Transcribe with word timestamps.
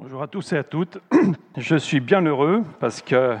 Bonjour 0.00 0.22
à 0.22 0.26
tous 0.26 0.52
et 0.52 0.56
à 0.56 0.64
toutes. 0.64 0.98
Je 1.56 1.76
suis 1.76 2.00
bien 2.00 2.20
heureux 2.20 2.64
parce 2.80 3.00
que 3.00 3.36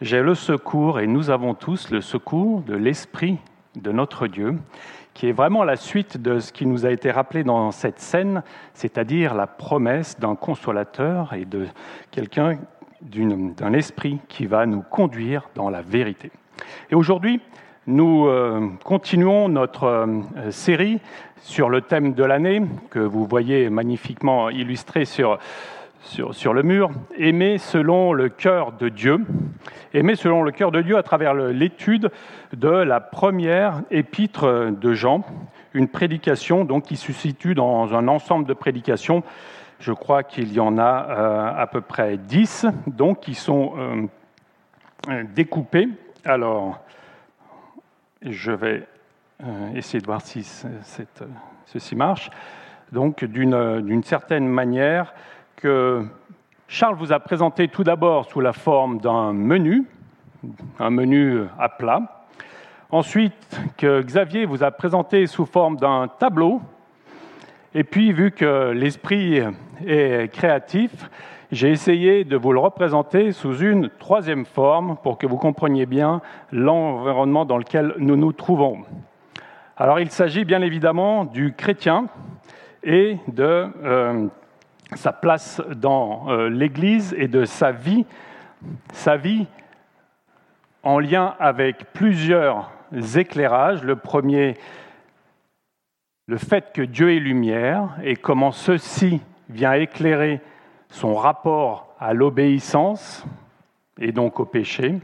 j'ai 0.00 0.20
le 0.20 0.34
secours 0.34 0.98
et 0.98 1.06
nous 1.06 1.30
avons 1.30 1.54
tous 1.54 1.90
le 1.90 2.00
secours 2.00 2.62
de 2.62 2.74
l'Esprit 2.74 3.38
de 3.76 3.92
notre 3.92 4.26
Dieu, 4.26 4.58
qui 5.14 5.28
est 5.28 5.32
vraiment 5.32 5.62
la 5.62 5.76
suite 5.76 6.20
de 6.20 6.40
ce 6.40 6.52
qui 6.52 6.66
nous 6.66 6.86
a 6.86 6.90
été 6.90 7.12
rappelé 7.12 7.44
dans 7.44 7.70
cette 7.70 8.00
scène, 8.00 8.42
c'est-à-dire 8.74 9.34
la 9.34 9.46
promesse 9.46 10.18
d'un 10.18 10.34
consolateur 10.34 11.34
et 11.34 11.44
de 11.44 11.68
quelqu'un 12.10 12.58
d'un 13.00 13.72
esprit 13.72 14.18
qui 14.26 14.46
va 14.46 14.66
nous 14.66 14.82
conduire 14.82 15.48
dans 15.54 15.70
la 15.70 15.82
vérité. 15.82 16.32
Et 16.90 16.96
aujourd'hui, 16.96 17.40
nous 17.86 18.26
euh, 18.26 18.68
continuons 18.82 19.48
notre 19.48 19.84
euh, 19.84 20.50
série 20.50 21.00
sur 21.42 21.68
le 21.68 21.82
thème 21.82 22.14
de 22.14 22.24
l'année 22.24 22.62
que 22.90 22.98
vous 22.98 23.24
voyez 23.24 23.70
magnifiquement 23.70 24.50
illustré 24.50 25.04
sur, 25.04 25.38
sur, 26.00 26.52
le 26.52 26.62
mur, 26.64 26.90
Aimer 27.16 27.58
selon 27.58 28.12
le 28.12 28.28
cœur 28.28 28.72
de 28.72 28.88
Dieu. 28.88 29.24
Aimer 29.94 30.16
selon 30.16 30.42
le 30.42 30.50
cœur 30.50 30.72
de 30.72 30.82
Dieu 30.82 30.96
à 30.96 31.04
travers 31.04 31.34
l'étude 31.34 32.10
de 32.52 32.68
la 32.68 32.98
première 32.98 33.82
épître 33.92 34.72
de 34.72 34.92
Jean, 34.92 35.24
une 35.72 35.86
prédication 35.86 36.64
donc, 36.64 36.84
qui 36.84 36.96
se 36.96 37.12
situe 37.12 37.54
dans 37.54 37.94
un 37.94 38.08
ensemble 38.08 38.46
de 38.46 38.54
prédications. 38.54 39.22
Je 39.78 39.92
crois 39.92 40.24
qu'il 40.24 40.52
y 40.52 40.58
en 40.58 40.78
a 40.78 41.06
euh, 41.08 41.62
à 41.62 41.68
peu 41.68 41.82
près 41.82 42.16
dix, 42.16 42.66
donc 42.88 43.20
qui 43.20 43.34
sont 43.34 43.74
découpées. 45.34 45.88
Alors, 46.24 46.80
je 48.30 48.52
vais 48.52 48.86
euh, 49.42 49.74
essayer 49.74 50.00
de 50.00 50.06
voir 50.06 50.20
si 50.20 50.42
cette, 50.44 51.24
ceci 51.66 51.94
marche. 51.94 52.30
Donc, 52.92 53.24
d'une 53.24 54.02
certaine 54.04 54.46
manière, 54.48 55.12
que 55.56 56.06
Charles 56.68 56.96
vous 56.96 57.12
a 57.12 57.20
présenté 57.20 57.68
tout 57.68 57.84
d'abord 57.84 58.30
sous 58.30 58.40
la 58.40 58.52
forme 58.52 58.98
d'un 59.00 59.32
menu, 59.32 59.84
un 60.78 60.90
menu 60.90 61.42
à 61.58 61.68
plat. 61.68 62.24
Ensuite, 62.90 63.60
que 63.76 64.02
Xavier 64.02 64.46
vous 64.46 64.62
a 64.62 64.70
présenté 64.70 65.26
sous 65.26 65.46
forme 65.46 65.76
d'un 65.76 66.08
tableau. 66.08 66.60
Et 67.74 67.82
puis, 67.82 68.12
vu 68.12 68.30
que 68.30 68.70
l'esprit 68.70 69.42
est 69.86 70.32
créatif, 70.32 71.10
j'ai 71.52 71.70
essayé 71.70 72.24
de 72.24 72.36
vous 72.36 72.52
le 72.52 72.58
représenter 72.58 73.30
sous 73.30 73.58
une 73.58 73.88
troisième 73.88 74.44
forme 74.44 74.96
pour 75.02 75.16
que 75.16 75.26
vous 75.26 75.36
compreniez 75.36 75.86
bien 75.86 76.20
l'environnement 76.50 77.44
dans 77.44 77.58
lequel 77.58 77.94
nous 77.98 78.16
nous 78.16 78.32
trouvons. 78.32 78.82
Alors 79.76 80.00
il 80.00 80.10
s'agit 80.10 80.44
bien 80.44 80.60
évidemment 80.60 81.24
du 81.24 81.52
chrétien 81.52 82.06
et 82.82 83.18
de 83.28 83.68
euh, 83.84 84.26
sa 84.94 85.12
place 85.12 85.62
dans 85.76 86.30
euh, 86.30 86.48
l'Église 86.48 87.14
et 87.16 87.28
de 87.28 87.44
sa 87.44 87.70
vie, 87.70 88.06
sa 88.92 89.16
vie 89.16 89.46
en 90.82 90.98
lien 90.98 91.34
avec 91.38 91.92
plusieurs 91.92 92.72
éclairages. 93.16 93.84
Le 93.84 93.96
premier, 93.96 94.54
le 96.26 96.38
fait 96.38 96.72
que 96.72 96.82
Dieu 96.82 97.14
est 97.14 97.20
lumière 97.20 97.90
et 98.02 98.16
comment 98.16 98.52
ceci 98.52 99.20
vient 99.48 99.74
éclairer 99.74 100.40
son 100.88 101.14
rapport 101.14 101.94
à 101.98 102.14
l'obéissance 102.14 103.24
et 103.98 104.12
donc 104.12 104.40
au 104.40 104.44
péché. 104.44 104.96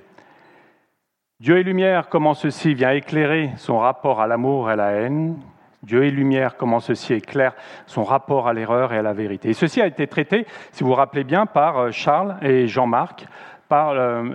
Dieu 1.40 1.58
est 1.58 1.62
lumière, 1.62 2.08
comment 2.08 2.34
ceci 2.34 2.74
vient 2.74 2.92
éclairer 2.92 3.50
son 3.56 3.78
rapport 3.78 4.20
à 4.20 4.26
l'amour 4.26 4.70
et 4.70 4.74
à 4.74 4.76
la 4.76 4.90
haine? 4.92 5.38
Dieu 5.82 6.04
est 6.04 6.10
lumière, 6.10 6.56
comment 6.56 6.78
ceci 6.78 7.14
éclaire 7.14 7.54
son 7.86 8.04
rapport 8.04 8.46
à 8.46 8.52
l'erreur 8.52 8.92
et 8.92 8.98
à 8.98 9.02
la 9.02 9.12
vérité? 9.12 9.50
Et 9.50 9.54
ceci 9.54 9.80
a 9.80 9.86
été 9.86 10.06
traité, 10.06 10.46
si 10.70 10.84
vous 10.84 10.90
vous 10.90 10.94
rappelez 10.94 11.24
bien, 11.24 11.46
par 11.46 11.78
euh, 11.78 11.90
Charles 11.90 12.36
et 12.42 12.68
Jean-Marc 12.68 13.27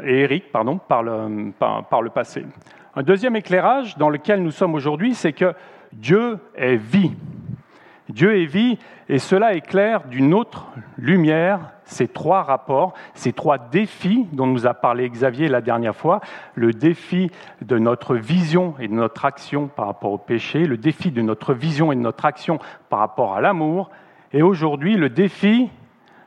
et 0.04 0.22
Éric 0.22 0.52
pardon, 0.52 0.80
par, 0.80 1.04
par 1.60 2.02
le 2.02 2.10
passé. 2.10 2.44
Un 2.96 3.04
deuxième 3.04 3.36
éclairage 3.36 3.96
dans 3.98 4.10
lequel 4.10 4.42
nous 4.42 4.50
sommes 4.50 4.74
aujourd'hui, 4.74 5.14
c'est 5.14 5.34
que 5.34 5.54
Dieu 5.94 6.40
est 6.56 6.76
vie. 6.76 7.12
Dieu 8.10 8.40
est 8.40 8.46
vie, 8.46 8.78
et 9.10 9.20
cela 9.20 9.54
éclaire 9.54 10.08
d'une 10.08 10.34
autre 10.34 10.68
lumière 10.98 11.72
ces 11.84 12.08
trois 12.08 12.44
rapports, 12.44 12.94
ces 13.14 13.34
trois 13.34 13.58
défis 13.58 14.28
dont 14.34 14.48
nous 14.48 14.68
a 14.68 14.74
parlé 14.74 15.10
Xavier 15.10 15.48
la 15.48 15.62
dernière 15.62 15.96
fois, 15.96 16.22
le 16.56 16.74
défi 16.74 17.32
de 17.62 17.78
notre 17.78 18.16
vision 18.16 18.76
et 18.80 18.88
de 18.88 18.94
notre 18.94 19.26
action 19.26 19.68
par 19.68 19.88
rapport 19.88 20.12
au 20.12 20.18
péché, 20.18 20.66
le 20.66 20.78
défi 20.78 21.12
de 21.12 21.22
notre 21.22 21.54
vision 21.54 21.92
et 21.92 21.96
de 21.96 22.02
notre 22.02 22.26
action 22.26 22.60
par 22.90 23.00
rapport 23.00 23.36
à 23.36 23.42
l'amour, 23.42 23.90
et 24.34 24.42
aujourd'hui 24.42 24.96
le 24.96 25.10
défi 25.10 25.70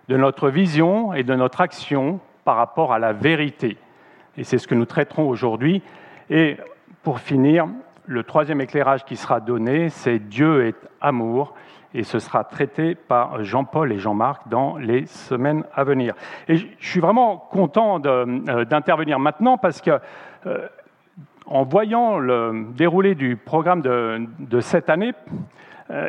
de 0.08 0.16
notre 0.16 0.48
vision 0.48 1.12
et 1.14 1.22
de 1.22 1.34
notre 1.34 1.60
action 1.60 2.20
par 2.44 2.56
rapport 2.56 2.92
à 2.92 2.98
la 2.98 3.12
vérité. 3.12 3.76
Et 4.36 4.44
c'est 4.44 4.58
ce 4.58 4.66
que 4.66 4.74
nous 4.74 4.86
traiterons 4.86 5.28
aujourd'hui. 5.28 5.82
Et 6.30 6.56
pour 7.02 7.20
finir, 7.20 7.68
le 8.10 8.24
troisième 8.24 8.60
éclairage 8.60 9.04
qui 9.04 9.14
sera 9.14 9.38
donné, 9.38 9.88
c'est 9.88 10.18
Dieu 10.18 10.66
est 10.66 10.74
amour 11.00 11.54
et 11.94 12.02
ce 12.02 12.18
sera 12.18 12.42
traité 12.42 12.96
par 12.96 13.44
Jean-Paul 13.44 13.92
et 13.92 14.00
Jean-Marc 14.00 14.48
dans 14.48 14.76
les 14.78 15.06
semaines 15.06 15.62
à 15.72 15.84
venir. 15.84 16.14
Et 16.48 16.56
je 16.56 16.66
suis 16.80 16.98
vraiment 16.98 17.36
content 17.36 18.02
euh, 18.04 18.64
d'intervenir 18.64 19.20
maintenant 19.20 19.58
parce 19.58 19.80
que 19.80 20.00
euh, 20.46 20.66
en 21.46 21.62
voyant 21.62 22.18
le 22.18 22.66
déroulé 22.74 23.14
du 23.14 23.36
programme 23.36 23.80
de, 23.80 24.60
cette 24.60 24.90
année, 24.90 25.12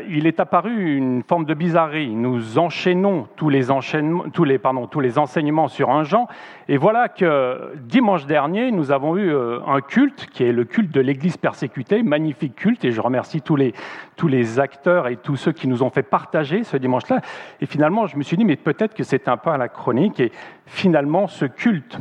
il 0.07 0.27
est 0.27 0.39
apparu 0.39 0.95
une 0.95 1.23
forme 1.23 1.45
de 1.45 1.53
bizarrerie. 1.53 2.13
Nous 2.13 2.59
enchaînons 2.59 3.27
tous 3.35 3.49
les 3.49 3.71
enseignements 3.71 5.67
sur 5.67 5.89
un 5.89 6.03
Jean, 6.03 6.27
et 6.67 6.77
voilà 6.77 7.09
que 7.09 7.73
dimanche 7.77 8.25
dernier, 8.25 8.71
nous 8.71 8.91
avons 8.91 9.17
eu 9.17 9.33
euh, 9.33 9.59
un 9.65 9.81
culte 9.81 10.27
qui 10.31 10.43
est 10.43 10.51
le 10.51 10.63
culte 10.63 10.91
de 10.91 11.01
l'Église 11.01 11.37
persécutée, 11.37 12.03
magnifique 12.03 12.55
culte, 12.55 12.85
et 12.85 12.91
je 12.91 13.01
remercie 13.01 13.41
tous 13.41 13.55
les, 13.55 13.73
tous 14.15 14.27
les 14.27 14.59
acteurs 14.59 15.07
et 15.07 15.17
tous 15.17 15.35
ceux 15.35 15.51
qui 15.51 15.67
nous 15.67 15.83
ont 15.83 15.89
fait 15.89 16.03
partager 16.03 16.63
ce 16.63 16.77
dimanche-là. 16.77 17.21
Et 17.59 17.65
finalement, 17.65 18.05
je 18.07 18.17
me 18.17 18.23
suis 18.23 18.37
dit, 18.37 18.45
mais 18.45 18.55
peut-être 18.55 18.93
que 18.93 19.03
c'est 19.03 19.27
un 19.27 19.37
peu 19.37 19.49
anachronique, 19.49 20.19
et 20.19 20.31
finalement, 20.65 21.27
ce 21.27 21.45
culte 21.45 21.97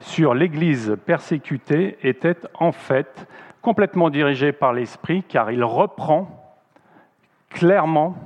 sur 0.00 0.34
l'Église 0.34 0.96
persécutée 1.06 1.96
était 2.02 2.36
en 2.54 2.72
fait 2.72 3.26
complètement 3.62 4.10
dirigé 4.10 4.52
par 4.52 4.74
l'Esprit, 4.74 5.24
car 5.26 5.50
il 5.50 5.64
reprend 5.64 6.43
clairement 7.54 8.16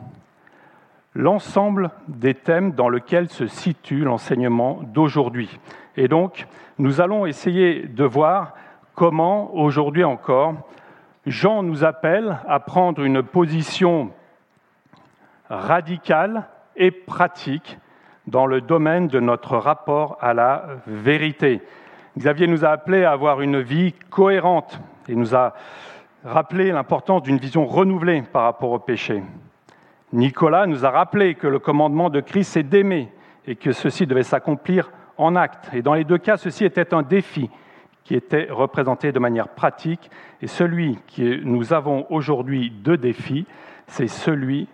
l'ensemble 1.14 1.90
des 2.08 2.34
thèmes 2.34 2.72
dans 2.72 2.88
lesquels 2.88 3.28
se 3.28 3.46
situe 3.46 4.00
l'enseignement 4.00 4.80
d'aujourd'hui. 4.82 5.60
Et 5.96 6.08
donc, 6.08 6.46
nous 6.78 7.00
allons 7.00 7.26
essayer 7.26 7.82
de 7.82 8.04
voir 8.04 8.54
comment, 8.94 9.54
aujourd'hui 9.54 10.04
encore, 10.04 10.54
Jean 11.26 11.62
nous 11.62 11.84
appelle 11.84 12.38
à 12.48 12.58
prendre 12.60 13.02
une 13.02 13.22
position 13.22 14.10
radicale 15.50 16.48
et 16.76 16.90
pratique 16.90 17.78
dans 18.26 18.46
le 18.46 18.60
domaine 18.60 19.08
de 19.08 19.20
notre 19.20 19.56
rapport 19.56 20.18
à 20.20 20.34
la 20.34 20.64
vérité. 20.86 21.62
Xavier 22.16 22.46
nous 22.46 22.64
a 22.64 22.70
appelés 22.70 23.04
à 23.04 23.12
avoir 23.12 23.40
une 23.40 23.60
vie 23.60 23.92
cohérente 24.10 24.80
et 25.08 25.14
nous 25.14 25.34
a 25.34 25.54
rappelé 26.24 26.72
l'importance 26.72 27.22
d'une 27.22 27.38
vision 27.38 27.66
renouvelée 27.66 28.22
par 28.22 28.44
rapport 28.44 28.70
au 28.70 28.78
péché. 28.78 29.22
Nicolas 30.12 30.66
nous 30.66 30.84
a 30.84 30.90
rappelé 30.90 31.34
que 31.34 31.46
le 31.46 31.58
commandement 31.58 32.10
de 32.10 32.20
Christ 32.20 32.56
est 32.56 32.62
d'aimer 32.62 33.08
et 33.46 33.56
que 33.56 33.72
ceci 33.72 34.06
devait 34.06 34.22
s'accomplir 34.22 34.90
en 35.16 35.36
acte. 35.36 35.70
Et 35.72 35.82
dans 35.82 35.94
les 35.94 36.04
deux 36.04 36.18
cas, 36.18 36.36
ceci 36.36 36.64
était 36.64 36.94
un 36.94 37.02
défi 37.02 37.50
qui 38.04 38.14
était 38.14 38.48
représenté 38.50 39.12
de 39.12 39.18
manière 39.18 39.48
pratique. 39.48 40.10
Et 40.40 40.46
celui 40.46 40.98
que 41.14 41.42
nous 41.44 41.72
avons 41.72 42.06
aujourd'hui 42.08 42.70
deux 42.70 42.96
défis, 42.96 43.46
c'est 43.86 44.08
celui 44.08 44.66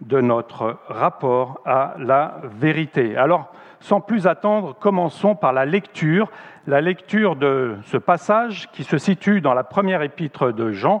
de 0.00 0.20
notre 0.20 0.78
rapport 0.88 1.60
à 1.66 1.96
la 1.98 2.40
vérité. 2.44 3.16
Alors, 3.16 3.52
sans 3.80 4.00
plus 4.00 4.26
attendre, 4.26 4.74
commençons 4.78 5.34
par 5.34 5.52
la 5.52 5.64
lecture, 5.64 6.30
la 6.68 6.82
lecture 6.82 7.34
de 7.34 7.78
ce 7.86 7.96
passage 7.96 8.68
qui 8.72 8.84
se 8.84 8.98
situe 8.98 9.40
dans 9.40 9.54
la 9.54 9.64
première 9.64 10.02
épître 10.02 10.52
de 10.52 10.70
Jean, 10.70 11.00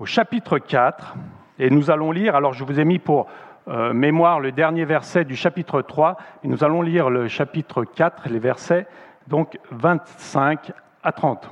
au 0.00 0.04
chapitre 0.04 0.58
4, 0.58 1.14
et 1.60 1.70
nous 1.70 1.92
allons 1.92 2.10
lire, 2.10 2.34
alors 2.34 2.54
je 2.54 2.64
vous 2.64 2.80
ai 2.80 2.84
mis 2.84 2.98
pour 2.98 3.28
euh, 3.68 3.92
mémoire 3.92 4.40
le 4.40 4.50
dernier 4.50 4.84
verset 4.84 5.24
du 5.24 5.36
chapitre 5.36 5.80
3, 5.80 6.16
et 6.42 6.48
nous 6.48 6.64
allons 6.64 6.82
lire 6.82 7.08
le 7.08 7.28
chapitre 7.28 7.84
4, 7.84 8.28
les 8.30 8.40
versets 8.40 8.88
donc 9.28 9.60
25 9.70 10.72
à 11.04 11.12
30. 11.12 11.48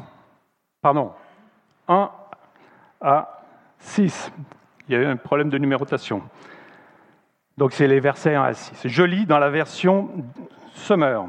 Pardon, 0.81 1.13
1 1.87 2.11
à 3.03 3.41
6. 3.79 4.33
Il 4.89 4.95
y 4.95 4.99
a 4.99 5.03
eu 5.03 5.07
un 5.07 5.17
problème 5.17 5.49
de 5.49 5.59
numérotation. 5.59 6.23
Donc 7.57 7.73
c'est 7.73 7.87
les 7.87 8.01
versets 8.01 8.35
1 8.35 8.43
à 8.43 8.53
6. 8.53 8.89
Je 8.89 9.03
lis 9.05 9.27
dans 9.27 9.39
la 9.39 9.49
version 9.49 10.11
Summer. 10.73 11.27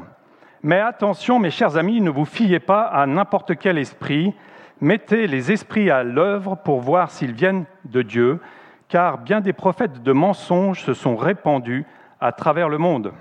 Mais 0.64 0.80
attention, 0.80 1.38
mes 1.38 1.50
chers 1.50 1.76
amis, 1.76 2.00
ne 2.00 2.08
vous 2.08 2.24
fiez 2.24 2.58
pas 2.58 2.84
à 2.84 3.04
n'importe 3.04 3.54
quel 3.56 3.76
esprit. 3.76 4.32
Mettez 4.80 5.26
les 5.26 5.52
esprits 5.52 5.90
à 5.90 6.02
l'œuvre 6.02 6.54
pour 6.54 6.80
voir 6.80 7.10
s'ils 7.10 7.34
viennent 7.34 7.66
de 7.84 8.00
Dieu, 8.00 8.40
car 8.88 9.18
bien 9.18 9.42
des 9.42 9.52
prophètes 9.52 10.02
de 10.02 10.12
mensonges 10.12 10.82
se 10.82 10.94
sont 10.94 11.16
répandus 11.16 11.84
à 12.18 12.32
travers 12.32 12.70
le 12.70 12.78
monde. 12.78 13.12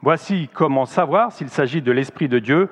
Voici 0.00 0.48
comment 0.54 0.86
savoir 0.86 1.30
s'il 1.30 1.50
s'agit 1.50 1.82
de 1.82 1.92
l'Esprit 1.92 2.28
de 2.28 2.38
Dieu. 2.38 2.70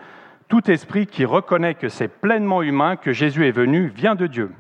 Tout 0.49 0.71
esprit 0.71 1.07
qui 1.07 1.27
reconnaît 1.27 1.75
que 1.75 1.91
c'est 1.91 2.09
pleinement 2.09 2.63
humain 2.63 2.97
que 2.97 3.13
Jésus 3.13 3.47
est 3.47 3.53
venu 3.53 3.89
vient 3.89 4.15
de 4.15 4.27
Dieu. 4.27 4.51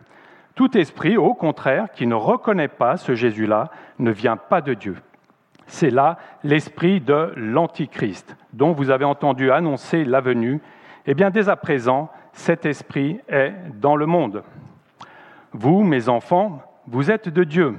Tout 0.55 0.77
esprit, 0.77 1.17
au 1.17 1.33
contraire, 1.33 1.91
qui 1.95 2.07
ne 2.07 2.15
reconnaît 2.15 2.69
pas 2.69 2.99
ce 2.99 3.15
Jésus-là, 3.15 3.71
ne 4.01 4.11
vient 4.11 4.37
pas 4.37 4.61
de 4.61 4.75
Dieu. 4.75 4.97
C'est 5.71 5.91
là 5.91 6.19
l'esprit 6.43 7.01
de 7.01 7.33
l'Antichrist, 7.37 8.37
dont 8.53 8.73
vous 8.73 8.91
avez 8.91 9.05
entendu 9.05 9.53
annoncer 9.53 10.05
la 10.05 10.21
venue. 10.21 10.61
Eh 11.07 11.15
bien, 11.15 11.31
dès 11.31 11.49
à 11.49 11.55
présent, 11.55 12.11
cet 12.33 12.67
esprit 12.67 13.21
est 13.29 13.55
dans 13.81 13.95
le 13.95 14.07
monde. 14.07 14.43
Vous, 15.53 15.85
mes 15.85 16.09
enfants, 16.09 16.61
vous 16.89 17.13
êtes 17.13 17.29
de 17.29 17.45
Dieu, 17.45 17.77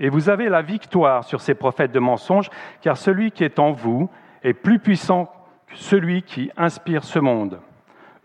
et 0.00 0.08
vous 0.08 0.28
avez 0.28 0.48
la 0.48 0.62
victoire 0.62 1.22
sur 1.22 1.40
ces 1.40 1.54
prophètes 1.54 1.92
de 1.92 2.00
mensonges, 2.00 2.50
car 2.80 2.96
celui 2.96 3.30
qui 3.30 3.44
est 3.44 3.60
en 3.60 3.70
vous 3.70 4.10
est 4.42 4.52
plus 4.52 4.80
puissant 4.80 5.32
que 5.68 5.76
celui 5.76 6.22
qui 6.22 6.50
inspire 6.56 7.04
ce 7.04 7.20
monde. 7.20 7.60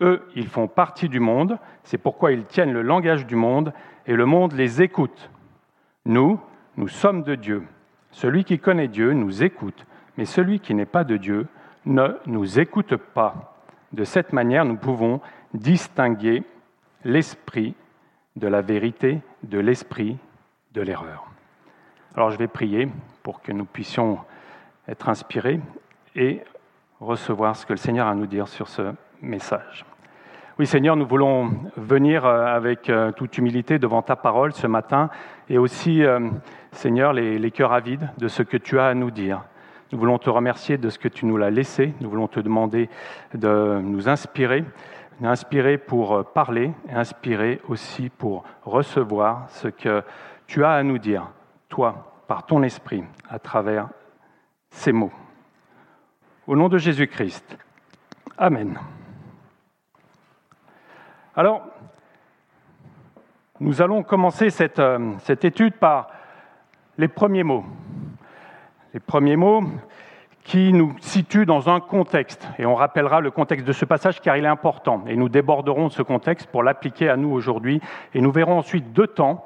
Eux, 0.00 0.28
ils 0.34 0.48
font 0.48 0.66
partie 0.66 1.08
du 1.08 1.20
monde, 1.20 1.56
c'est 1.84 1.98
pourquoi 1.98 2.32
ils 2.32 2.46
tiennent 2.46 2.72
le 2.72 2.82
langage 2.82 3.26
du 3.26 3.36
monde, 3.36 3.72
et 4.06 4.14
le 4.14 4.26
monde 4.26 4.54
les 4.54 4.82
écoute. 4.82 5.30
Nous, 6.04 6.40
nous 6.76 6.88
sommes 6.88 7.22
de 7.22 7.36
Dieu. 7.36 7.62
Celui 8.14 8.44
qui 8.44 8.60
connaît 8.60 8.86
Dieu 8.86 9.12
nous 9.12 9.42
écoute, 9.42 9.84
mais 10.16 10.24
celui 10.24 10.60
qui 10.60 10.72
n'est 10.72 10.86
pas 10.86 11.02
de 11.02 11.16
Dieu 11.16 11.48
ne 11.84 12.16
nous 12.26 12.60
écoute 12.60 12.94
pas. 12.94 13.56
De 13.92 14.04
cette 14.04 14.32
manière, 14.32 14.64
nous 14.64 14.76
pouvons 14.76 15.20
distinguer 15.52 16.44
l'esprit 17.04 17.74
de 18.36 18.46
la 18.46 18.62
vérité, 18.62 19.20
de 19.42 19.58
l'esprit 19.58 20.16
de 20.74 20.80
l'erreur. 20.80 21.28
Alors 22.14 22.30
je 22.30 22.38
vais 22.38 22.46
prier 22.46 22.88
pour 23.24 23.42
que 23.42 23.50
nous 23.50 23.64
puissions 23.64 24.20
être 24.86 25.08
inspirés 25.08 25.60
et 26.14 26.40
recevoir 27.00 27.56
ce 27.56 27.66
que 27.66 27.72
le 27.72 27.78
Seigneur 27.78 28.06
a 28.06 28.10
à 28.10 28.14
nous 28.14 28.26
dire 28.26 28.46
sur 28.46 28.68
ce 28.68 28.94
message. 29.22 29.84
Oui 30.56 30.68
Seigneur, 30.68 30.94
nous 30.94 31.04
voulons 31.04 31.50
venir 31.76 32.24
euh, 32.24 32.46
avec 32.46 32.88
euh, 32.88 33.10
toute 33.10 33.36
humilité 33.38 33.80
devant 33.80 34.02
ta 34.02 34.14
parole 34.14 34.52
ce 34.52 34.68
matin 34.68 35.10
et 35.48 35.58
aussi, 35.58 36.04
euh, 36.04 36.30
Seigneur, 36.70 37.12
les, 37.12 37.40
les 37.40 37.50
cœurs 37.50 37.72
avides 37.72 38.08
de 38.18 38.28
ce 38.28 38.44
que 38.44 38.56
tu 38.56 38.78
as 38.78 38.86
à 38.86 38.94
nous 38.94 39.10
dire. 39.10 39.42
Nous 39.90 39.98
voulons 39.98 40.16
te 40.16 40.30
remercier 40.30 40.78
de 40.78 40.90
ce 40.90 40.98
que 41.00 41.08
tu 41.08 41.26
nous 41.26 41.36
l'as 41.36 41.50
laissé. 41.50 41.92
Nous 42.00 42.08
voulons 42.08 42.28
te 42.28 42.38
demander 42.38 42.88
de 43.34 43.80
nous 43.82 44.08
inspirer, 44.08 44.64
inspirer 45.24 45.76
pour 45.76 46.24
parler 46.24 46.70
et 46.88 46.94
inspirer 46.94 47.60
aussi 47.68 48.08
pour 48.08 48.44
recevoir 48.62 49.50
ce 49.50 49.66
que 49.66 50.04
tu 50.46 50.62
as 50.62 50.70
à 50.70 50.84
nous 50.84 50.98
dire, 50.98 51.32
toi, 51.68 52.22
par 52.28 52.46
ton 52.46 52.62
esprit, 52.62 53.02
à 53.28 53.40
travers 53.40 53.88
ces 54.70 54.92
mots. 54.92 55.12
Au 56.46 56.54
nom 56.54 56.68
de 56.68 56.78
Jésus-Christ. 56.78 57.58
Amen. 58.38 58.78
Alors, 61.36 61.62
nous 63.58 63.82
allons 63.82 64.04
commencer 64.04 64.50
cette, 64.50 64.78
euh, 64.78 65.14
cette, 65.18 65.44
étude 65.44 65.74
par 65.74 66.08
les 66.96 67.08
premiers 67.08 67.42
mots. 67.42 67.64
Les 68.92 69.00
premiers 69.00 69.34
mots 69.34 69.64
qui 70.44 70.72
nous 70.72 70.94
situent 71.00 71.44
dans 71.44 71.68
un 71.68 71.80
contexte. 71.80 72.46
Et 72.60 72.66
on 72.66 72.76
rappellera 72.76 73.20
le 73.20 73.32
contexte 73.32 73.66
de 73.66 73.72
ce 73.72 73.84
passage 73.84 74.20
car 74.20 74.36
il 74.36 74.44
est 74.44 74.48
important. 74.48 75.02
Et 75.08 75.16
nous 75.16 75.28
déborderons 75.28 75.88
de 75.88 75.92
ce 75.92 76.02
contexte 76.02 76.46
pour 76.46 76.62
l'appliquer 76.62 77.08
à 77.08 77.16
nous 77.16 77.32
aujourd'hui. 77.32 77.80
Et 78.14 78.20
nous 78.20 78.30
verrons 78.30 78.58
ensuite 78.58 78.92
deux 78.92 79.08
temps 79.08 79.44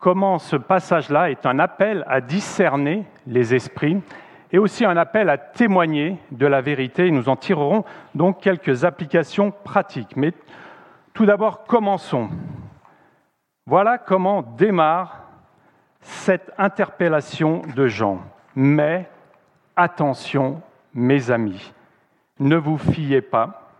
comment 0.00 0.40
ce 0.40 0.56
passage-là 0.56 1.30
est 1.30 1.46
un 1.46 1.60
appel 1.60 2.04
à 2.08 2.20
discerner 2.20 3.04
les 3.28 3.54
esprits 3.54 4.00
et 4.50 4.58
aussi 4.58 4.84
un 4.84 4.96
appel 4.96 5.28
à 5.30 5.38
témoigner 5.38 6.16
de 6.32 6.46
la 6.48 6.60
vérité. 6.60 7.06
Et 7.06 7.10
nous 7.12 7.28
en 7.28 7.36
tirerons 7.36 7.84
donc 8.16 8.40
quelques 8.40 8.84
applications 8.84 9.52
pratiques. 9.52 10.16
Mais 10.16 10.32
tout 11.14 11.26
d'abord, 11.26 11.64
commençons. 11.64 12.28
Voilà 13.66 13.98
comment 13.98 14.42
démarre 14.42 15.20
cette 16.00 16.52
interpellation 16.58 17.62
de 17.76 17.86
Jean. 17.86 18.20
Mais 18.56 19.08
attention, 19.76 20.62
mes 20.94 21.30
amis, 21.30 21.72
ne 22.40 22.56
vous 22.56 22.78
fiez 22.78 23.20
pas 23.20 23.70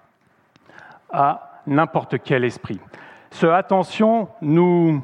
à 1.11 1.61
n'importe 1.67 2.23
quel 2.23 2.45
esprit. 2.45 2.81
Ce 3.31 3.47
attention 3.47 4.29
nous 4.41 5.03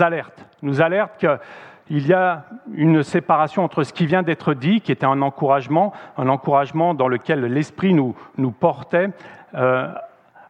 alerte, 0.00 0.44
nous 0.62 0.80
alerte 0.80 1.18
qu'il 1.18 2.06
y 2.06 2.12
a 2.12 2.44
une 2.72 3.02
séparation 3.02 3.64
entre 3.64 3.82
ce 3.82 3.92
qui 3.92 4.06
vient 4.06 4.22
d'être 4.22 4.54
dit, 4.54 4.80
qui 4.80 4.92
était 4.92 5.06
un 5.06 5.22
encouragement, 5.22 5.92
un 6.16 6.28
encouragement 6.28 6.94
dans 6.94 7.08
lequel 7.08 7.40
l'esprit 7.40 7.94
nous, 7.94 8.14
portait 8.52 9.10
euh, 9.54 9.92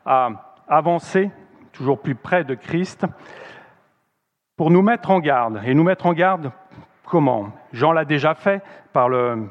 à 0.05 0.46
avancer 0.69 1.31
toujours 1.73 2.01
plus 2.01 2.15
près 2.15 2.45
de 2.45 2.55
Christ 2.55 3.07
pour 4.57 4.71
nous 4.71 4.83
mettre 4.83 5.11
en 5.11 5.21
garde. 5.21 5.61
Et 5.65 5.75
nous 5.75 5.85
mettre 5.85 6.07
en 6.07 6.13
garde 6.13 6.51
comment? 7.05 7.51
Jean 7.73 7.93
l'a 7.93 8.05
déjà 8.05 8.35
fait 8.35 8.63
par 8.93 9.09
le 9.09 9.49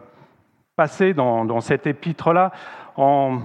passé 0.76 1.14
dans, 1.14 1.46
dans 1.46 1.62
cet 1.62 1.88
épître-là, 1.88 2.52
en 2.98 3.40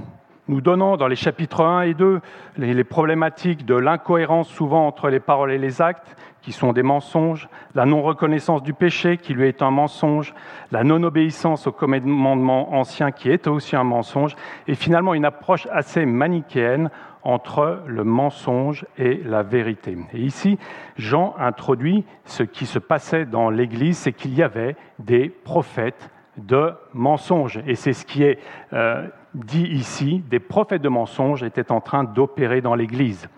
nous 0.49 0.61
donnant 0.61 0.97
dans 0.97 1.07
les 1.07 1.17
chapitres 1.17 1.65
1 1.65 1.83
et 1.83 1.95
2 1.95 2.21
les, 2.57 2.75
les 2.75 2.85
problématiques 2.85 3.65
de 3.65 3.77
l'incohérence 3.77 4.49
souvent 4.49 4.87
entre 4.87 5.09
les 5.09 5.21
paroles 5.21 5.53
et 5.53 5.59
les 5.59 5.81
actes, 5.81 6.17
qui 6.43 6.53
sont 6.53 6.73
des 6.73 6.83
mensonges, 6.83 7.49
la 7.75 7.85
non-reconnaissance 7.85 8.63
du 8.63 8.73
péché, 8.73 9.19
qui 9.19 9.35
lui 9.35 9.47
est 9.47 9.63
un 9.63 9.71
mensonge, 9.71 10.35
la 10.73 10.85
non-obéissance 10.85 11.67
au 11.67 11.73
commandement 11.73 12.75
ancien, 12.75 13.13
qui 13.13 13.31
est 13.31 13.47
aussi 13.47 13.77
un 13.77 13.85
mensonge, 13.85 14.35
et 14.67 14.75
finalement 14.75 15.15
une 15.15 15.27
approche 15.27 15.69
assez 15.71 16.07
manichéenne 16.07 16.91
entre 17.23 17.83
le 17.87 18.05
mensonge 18.05 18.87
et 18.99 19.21
la 19.25 19.43
vérité. 19.43 19.97
Et 20.13 20.21
ici, 20.21 20.59
Jean 20.97 21.35
introduit 21.39 22.05
ce 22.25 22.43
qui 22.43 22.67
se 22.67 22.79
passait 22.79 23.27
dans 23.27 23.51
l'Église, 23.51 23.99
c'est 23.99 24.13
qu'il 24.13 24.35
y 24.35 24.43
avait 24.43 24.77
des 24.99 25.29
prophètes 25.29 26.11
de 26.37 26.73
mensonges. 26.95 27.61
Et 27.67 27.75
c'est 27.75 27.93
ce 27.93 28.07
qui 28.07 28.23
est 28.23 28.39
euh, 28.73 29.07
dit 29.35 29.67
ici, 29.67 30.23
des 30.29 30.41
prophètes 30.41 30.83
de 30.83 30.89
mensonges 30.89 31.43
étaient 31.43 31.73
en 31.73 31.81
train 31.81 32.05
d'opérer 32.05 32.61
dans 32.61 32.75
l'Église. 32.75 33.29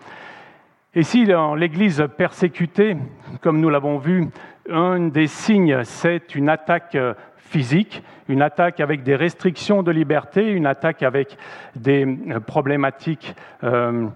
Et 0.95 1.03
si 1.03 1.25
l'Église 1.57 2.05
persécutée, 2.17 2.95
comme 3.41 3.59
nous 3.59 3.69
l'avons 3.69 3.97
vu, 3.97 4.29
un 4.69 5.07
des 5.07 5.27
signes, 5.27 5.83
c'est 5.83 6.35
une 6.35 6.49
attaque 6.49 6.95
physique, 7.43 8.03
une 8.27 8.41
attaque 8.41 8.79
avec 8.79 9.03
des 9.03 9.15
restrictions 9.15 9.83
de 9.83 9.91
liberté, 9.91 10.49
une 10.49 10.65
attaque 10.65 11.03
avec 11.03 11.37
des 11.75 12.05
euh, 12.05 12.39
problématiques 12.39 13.35
euh, 13.63 14.07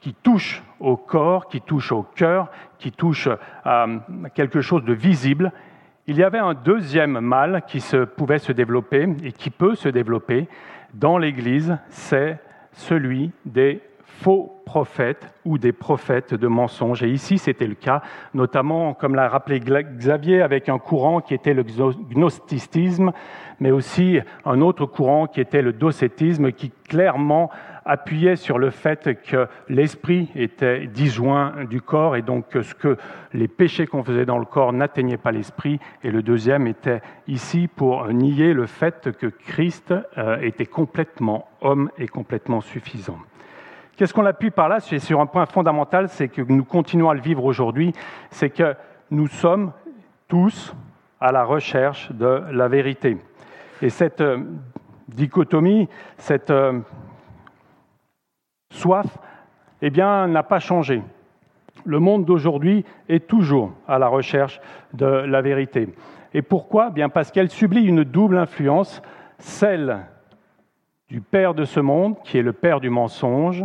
qui 0.00 0.14
touchent 0.14 0.62
au 0.80 0.96
corps, 0.96 1.48
qui 1.48 1.60
touchent 1.60 1.92
au 1.92 2.02
cœur, 2.02 2.50
qui 2.78 2.92
touchent 2.92 3.28
à 3.64 3.86
quelque 4.34 4.60
chose 4.60 4.84
de 4.84 4.92
visible. 4.92 5.52
Il 6.06 6.16
y 6.16 6.22
avait 6.22 6.38
un 6.38 6.54
deuxième 6.54 7.18
mal 7.20 7.62
qui 7.66 7.80
se, 7.80 8.04
pouvait 8.04 8.38
se 8.38 8.52
développer 8.52 9.08
et 9.24 9.32
qui 9.32 9.50
peut 9.50 9.74
se 9.74 9.88
développer 9.88 10.48
dans 10.94 11.18
l'Église, 11.18 11.78
c'est 11.88 12.38
celui 12.72 13.32
des 13.44 13.82
faux 14.20 14.62
prophètes 14.64 15.32
ou 15.44 15.58
des 15.58 15.72
prophètes 15.72 16.34
de 16.34 16.48
mensonges. 16.48 17.02
Et 17.02 17.10
ici, 17.10 17.38
c'était 17.38 17.66
le 17.66 17.74
cas, 17.74 18.02
notamment, 18.34 18.94
comme 18.94 19.14
l'a 19.14 19.28
rappelé 19.28 19.60
Xavier, 19.60 20.42
avec 20.42 20.68
un 20.68 20.78
courant 20.78 21.20
qui 21.20 21.34
était 21.34 21.54
le 21.54 21.64
gnosticisme, 22.14 23.12
mais 23.60 23.70
aussi 23.70 24.18
un 24.44 24.60
autre 24.60 24.86
courant 24.86 25.26
qui 25.26 25.40
était 25.40 25.62
le 25.62 25.72
docétisme, 25.72 26.52
qui 26.52 26.72
clairement 26.88 27.50
appuyait 27.84 28.36
sur 28.36 28.58
le 28.58 28.70
fait 28.70 29.20
que 29.22 29.46
l'esprit 29.68 30.30
était 30.34 30.86
disjoint 30.86 31.64
du 31.70 31.80
corps 31.80 32.16
et 32.16 32.22
donc 32.22 32.48
que, 32.48 32.62
ce 32.62 32.74
que 32.74 32.96
les 33.32 33.48
péchés 33.48 33.86
qu'on 33.86 34.02
faisait 34.02 34.26
dans 34.26 34.38
le 34.38 34.44
corps 34.44 34.72
n'atteignaient 34.72 35.16
pas 35.16 35.30
l'esprit. 35.30 35.78
Et 36.02 36.10
le 36.10 36.22
deuxième 36.22 36.66
était 36.66 37.02
ici 37.28 37.68
pour 37.68 38.08
nier 38.08 38.52
le 38.52 38.66
fait 38.66 39.12
que 39.16 39.26
Christ 39.26 39.94
euh, 40.18 40.38
était 40.40 40.66
complètement 40.66 41.48
homme 41.60 41.90
et 41.98 42.08
complètement 42.08 42.60
suffisant. 42.60 43.18
Qu'est-ce 43.96 44.12
qu'on 44.12 44.26
appuie 44.26 44.50
par 44.50 44.68
là? 44.68 44.78
C'est 44.80 44.98
sur 44.98 45.20
un 45.20 45.26
point 45.26 45.46
fondamental, 45.46 46.10
c'est 46.10 46.28
que 46.28 46.42
nous 46.42 46.64
continuons 46.64 47.08
à 47.08 47.14
le 47.14 47.20
vivre 47.22 47.44
aujourd'hui, 47.44 47.94
c'est 48.28 48.50
que 48.50 48.74
nous 49.10 49.26
sommes 49.26 49.72
tous 50.28 50.74
à 51.18 51.32
la 51.32 51.44
recherche 51.44 52.12
de 52.12 52.42
la 52.50 52.68
vérité. 52.68 53.16
Et 53.80 53.88
cette 53.88 54.20
euh, 54.20 54.44
dichotomie, 55.08 55.88
cette 56.18 56.50
euh, 56.50 56.80
soif, 58.70 59.06
eh 59.80 59.88
bien, 59.88 60.26
n'a 60.26 60.42
pas 60.42 60.58
changé. 60.58 61.02
Le 61.86 61.98
monde 61.98 62.26
d'aujourd'hui 62.26 62.84
est 63.08 63.26
toujours 63.26 63.72
à 63.88 63.98
la 63.98 64.08
recherche 64.08 64.60
de 64.92 65.06
la 65.06 65.40
vérité. 65.40 65.88
Et 66.34 66.42
pourquoi? 66.42 66.90
Bien 66.90 67.08
parce 67.08 67.30
qu'elle 67.30 67.48
subit 67.48 67.84
une 67.84 68.04
double 68.04 68.36
influence, 68.36 69.00
celle 69.38 70.00
du 71.08 71.20
père 71.20 71.54
de 71.54 71.64
ce 71.64 71.80
monde, 71.80 72.16
qui 72.24 72.36
est 72.36 72.42
le 72.42 72.52
père 72.52 72.80
du 72.80 72.90
mensonge, 72.90 73.64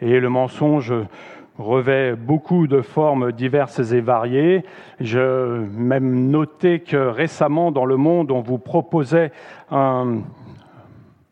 et 0.00 0.20
le 0.20 0.28
mensonge 0.28 0.92
revêt 1.58 2.16
beaucoup 2.16 2.66
de 2.66 2.80
formes 2.80 3.32
diverses 3.32 3.92
et 3.92 4.00
variées. 4.00 4.64
Je 5.00 5.58
même 5.76 6.30
noté 6.30 6.80
que 6.80 6.96
récemment 6.96 7.70
dans 7.70 7.84
le 7.84 7.96
monde, 7.96 8.30
on 8.30 8.40
vous 8.40 8.58
proposait 8.58 9.30
un 9.70 10.22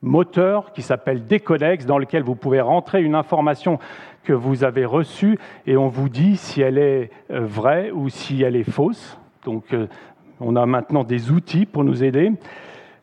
moteur 0.00 0.72
qui 0.72 0.82
s'appelle 0.82 1.26
Decodex, 1.26 1.86
dans 1.86 1.98
lequel 1.98 2.22
vous 2.22 2.34
pouvez 2.34 2.60
rentrer 2.60 3.02
une 3.02 3.14
information 3.14 3.78
que 4.24 4.32
vous 4.32 4.64
avez 4.64 4.84
reçue 4.84 5.38
et 5.66 5.76
on 5.76 5.88
vous 5.88 6.08
dit 6.08 6.36
si 6.36 6.60
elle 6.60 6.78
est 6.78 7.10
euh, 7.30 7.40
vraie 7.40 7.90
ou 7.90 8.08
si 8.08 8.42
elle 8.42 8.56
est 8.56 8.68
fausse. 8.68 9.18
Donc 9.44 9.72
euh, 9.72 9.86
on 10.40 10.54
a 10.56 10.66
maintenant 10.66 11.04
des 11.04 11.30
outils 11.30 11.66
pour 11.66 11.84
nous 11.84 12.04
aider. 12.04 12.32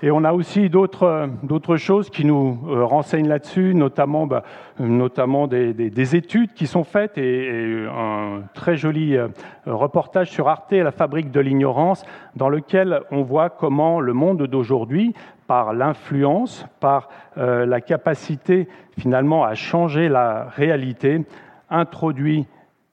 Et 0.02 0.12
on 0.12 0.24
a 0.24 0.32
aussi 0.32 0.70
d'autres 0.70 1.78
choses 1.78 2.10
qui 2.10 2.24
nous 2.24 2.58
euh, 2.68 2.86
renseignent 2.86 3.28
là-dessus, 3.28 3.74
notamment, 3.76 4.28
bah, 4.28 4.44
des, 4.80 5.74
des, 5.74 5.90
des, 5.90 6.16
études 6.16 6.54
qui 6.54 6.68
sont 6.68 6.86
faites 6.86 7.18
et, 7.18 7.86
un 7.86 8.44
très 8.54 8.78
joli 8.78 9.18
euh, 9.18 9.28
reportage 9.66 10.32
sur 10.32 10.48
Arte, 10.48 10.72
la 10.72 10.92
fabrique 10.92 11.32
de 11.32 11.42
l'ignorance, 11.42 12.06
dans 12.38 12.48
lequel 12.48 13.02
on 13.12 13.24
voit 13.24 13.50
comment 13.50 14.00
le 14.00 14.14
monde 14.14 14.44
d'aujourd'hui, 14.44 15.14
par 15.48 15.74
l'influence, 15.74 16.66
par 16.80 17.10
euh, 17.38 17.66
la 17.66 17.82
capacité 17.82 18.68
finalement 18.98 19.44
à 19.44 19.56
changer 19.56 20.08
la 20.08 20.46
réalité, 20.46 21.26
introduit 21.70 22.46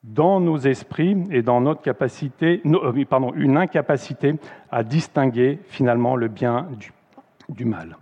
dans 0.02 0.40
nos 0.40 0.56
esprits 0.56 1.16
et 1.30 1.42
dans 1.42 1.60
notre 1.60 1.82
capacité, 1.82 2.62
euh, 2.64 3.04
pardon, 3.04 3.32
une 3.36 3.56
incapacité 3.56 4.36
à 4.70 4.82
distinguer 4.82 5.58
finalement 5.68 6.16
le 6.16 6.28
bien 6.28 6.66
du 6.78 6.92
du 7.48 7.64
mal. 7.64 7.96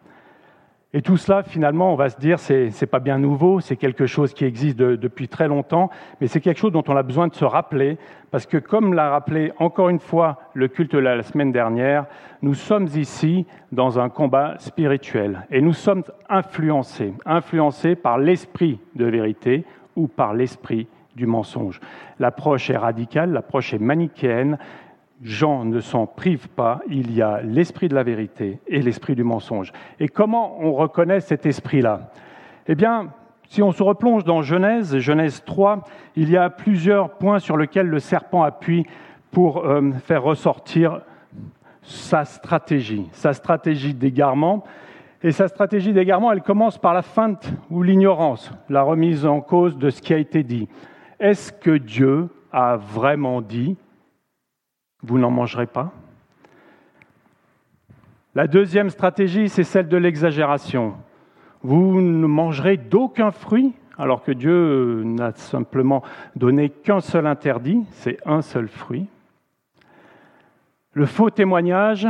Et 0.96 1.02
tout 1.02 1.16
cela, 1.16 1.42
finalement, 1.42 1.92
on 1.92 1.96
va 1.96 2.08
se 2.08 2.18
dire, 2.18 2.38
c'est 2.38 2.70
n'est 2.80 2.86
pas 2.86 3.00
bien 3.00 3.18
nouveau, 3.18 3.58
c'est 3.58 3.74
quelque 3.74 4.06
chose 4.06 4.32
qui 4.32 4.44
existe 4.44 4.76
depuis 4.78 5.26
très 5.26 5.48
longtemps, 5.48 5.90
mais 6.20 6.28
c'est 6.28 6.40
quelque 6.40 6.60
chose 6.60 6.70
dont 6.70 6.84
on 6.86 6.94
a 6.94 7.02
besoin 7.02 7.26
de 7.26 7.34
se 7.34 7.44
rappeler, 7.44 7.98
parce 8.30 8.46
que 8.46 8.58
comme 8.58 8.94
l'a 8.94 9.10
rappelé 9.10 9.52
encore 9.58 9.88
une 9.88 9.98
fois 9.98 10.38
le 10.54 10.68
culte 10.68 10.92
de 10.92 10.98
la 10.98 11.20
semaine 11.24 11.50
dernière, 11.50 12.06
nous 12.42 12.54
sommes 12.54 12.86
ici 12.94 13.44
dans 13.72 13.98
un 13.98 14.08
combat 14.08 14.54
spirituel, 14.58 15.44
et 15.50 15.60
nous 15.60 15.72
sommes 15.72 16.04
influencés, 16.28 17.12
influencés 17.26 17.96
par 17.96 18.18
l'esprit 18.18 18.78
de 18.94 19.06
vérité 19.06 19.64
ou 19.96 20.06
par 20.06 20.32
l'esprit 20.32 20.86
du 21.16 21.26
mensonge. 21.26 21.80
L'approche 22.20 22.70
est 22.70 22.76
radicale, 22.76 23.32
l'approche 23.32 23.74
est 23.74 23.80
manichéenne, 23.80 24.58
Jean 25.24 25.64
ne 25.64 25.80
s'en 25.80 26.06
prive 26.06 26.48
pas, 26.50 26.80
il 26.88 27.14
y 27.14 27.22
a 27.22 27.40
l'esprit 27.40 27.88
de 27.88 27.94
la 27.94 28.02
vérité 28.02 28.60
et 28.66 28.82
l'esprit 28.82 29.14
du 29.14 29.24
mensonge. 29.24 29.72
Et 29.98 30.08
comment 30.08 30.58
on 30.60 30.74
reconnaît 30.74 31.20
cet 31.20 31.46
esprit-là? 31.46 32.12
Eh 32.68 32.74
bien, 32.74 33.08
si 33.48 33.62
on 33.62 33.72
se 33.72 33.82
replonge 33.82 34.24
dans 34.24 34.42
Genèse, 34.42 34.98
Genèse 34.98 35.42
3, 35.44 35.82
il 36.16 36.30
y 36.30 36.36
a 36.36 36.50
plusieurs 36.50 37.16
points 37.16 37.38
sur 37.38 37.56
lesquels 37.56 37.86
le 37.86 38.00
serpent 38.00 38.42
appuie 38.42 38.86
pour 39.30 39.64
euh, 39.64 39.92
faire 40.04 40.22
ressortir 40.22 41.00
sa 41.82 42.26
stratégie, 42.26 43.08
sa 43.12 43.32
stratégie 43.32 43.94
d'égarement. 43.94 44.62
Et 45.22 45.32
sa 45.32 45.48
stratégie 45.48 45.94
d'égarement, 45.94 46.32
elle 46.32 46.42
commence 46.42 46.76
par 46.76 46.92
la 46.92 47.00
feinte 47.00 47.50
ou 47.70 47.82
l'ignorance, 47.82 48.52
la 48.68 48.82
remise 48.82 49.24
en 49.24 49.40
cause 49.40 49.78
de 49.78 49.88
ce 49.88 50.02
qui 50.02 50.12
a 50.12 50.18
été 50.18 50.42
dit. 50.42 50.68
Est-ce 51.18 51.50
que 51.50 51.70
Dieu 51.70 52.28
a 52.52 52.76
vraiment 52.76 53.40
dit 53.40 53.76
vous 55.04 55.18
n'en 55.18 55.30
mangerez 55.30 55.66
pas. 55.66 55.92
La 58.34 58.46
deuxième 58.46 58.90
stratégie, 58.90 59.48
c'est 59.48 59.64
celle 59.64 59.88
de 59.88 59.96
l'exagération. 59.96 60.94
Vous 61.62 62.00
ne 62.00 62.26
mangerez 62.26 62.76
d'aucun 62.76 63.30
fruit, 63.30 63.74
alors 63.96 64.22
que 64.22 64.32
Dieu 64.32 65.02
n'a 65.04 65.32
simplement 65.34 66.02
donné 66.34 66.68
qu'un 66.68 67.00
seul 67.00 67.26
interdit, 67.26 67.84
c'est 67.90 68.18
un 68.26 68.42
seul 68.42 68.68
fruit. 68.68 69.06
Le 70.94 71.06
faux 71.06 71.30
témoignage, 71.30 72.08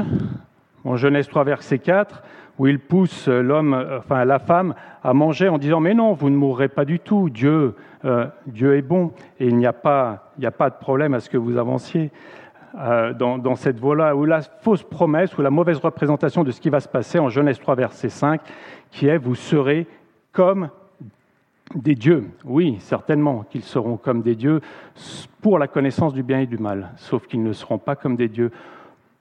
en 0.84 0.96
Genèse 0.96 1.28
3, 1.28 1.44
verset 1.44 1.78
4, 1.78 2.22
où 2.58 2.66
il 2.68 2.78
pousse 2.78 3.28
l'homme, 3.28 3.74
enfin 3.98 4.24
la 4.24 4.38
femme, 4.38 4.74
à 5.02 5.12
manger 5.12 5.48
en 5.48 5.58
disant 5.58 5.80
Mais 5.80 5.94
non, 5.94 6.12
vous 6.12 6.30
ne 6.30 6.36
mourrez 6.36 6.68
pas 6.68 6.84
du 6.84 7.00
tout, 7.00 7.28
Dieu, 7.28 7.74
euh, 8.04 8.26
Dieu 8.46 8.76
est 8.76 8.82
bon, 8.82 9.12
et 9.40 9.46
il 9.46 9.56
n'y 9.56 9.66
a, 9.66 9.74
il 10.38 10.40
n'y 10.40 10.46
a 10.46 10.50
pas 10.52 10.70
de 10.70 10.76
problème 10.76 11.14
à 11.14 11.20
ce 11.20 11.28
que 11.28 11.36
vous 11.36 11.58
avanciez. 11.58 12.10
Euh, 12.76 13.12
dans, 13.12 13.54
cette 13.54 13.78
voie-là, 13.78 14.16
ou 14.16 14.24
la 14.24 14.40
fausse 14.42 14.82
promesse, 14.82 15.38
ou 15.38 15.42
la 15.42 15.50
mauvaise 15.50 15.76
représentation 15.78 16.42
de 16.42 16.50
ce 16.50 16.60
qui 16.60 16.70
va 16.70 16.80
se 16.80 16.88
passer 16.88 17.20
en 17.20 17.28
Genèse 17.28 17.60
3, 17.60 17.76
verset 17.76 18.08
5, 18.08 18.40
qui 18.90 19.06
est 19.06 19.16
Vous 19.16 19.36
serez 19.36 19.86
comme 20.32 20.70
des 21.76 21.94
dieux. 21.94 22.28
Oui, 22.44 22.76
certainement 22.80 23.44
qu'ils 23.48 23.62
seront 23.62 23.96
comme 23.96 24.22
des 24.22 24.34
dieux 24.34 24.60
pour 25.40 25.60
la 25.60 25.68
connaissance 25.68 26.12
du 26.14 26.24
bien 26.24 26.40
et 26.40 26.46
du 26.46 26.58
mal, 26.58 26.90
sauf 26.96 27.28
qu'ils 27.28 27.44
ne 27.44 27.52
seront 27.52 27.78
pas 27.78 27.94
comme 27.94 28.16
des 28.16 28.28
dieux 28.28 28.50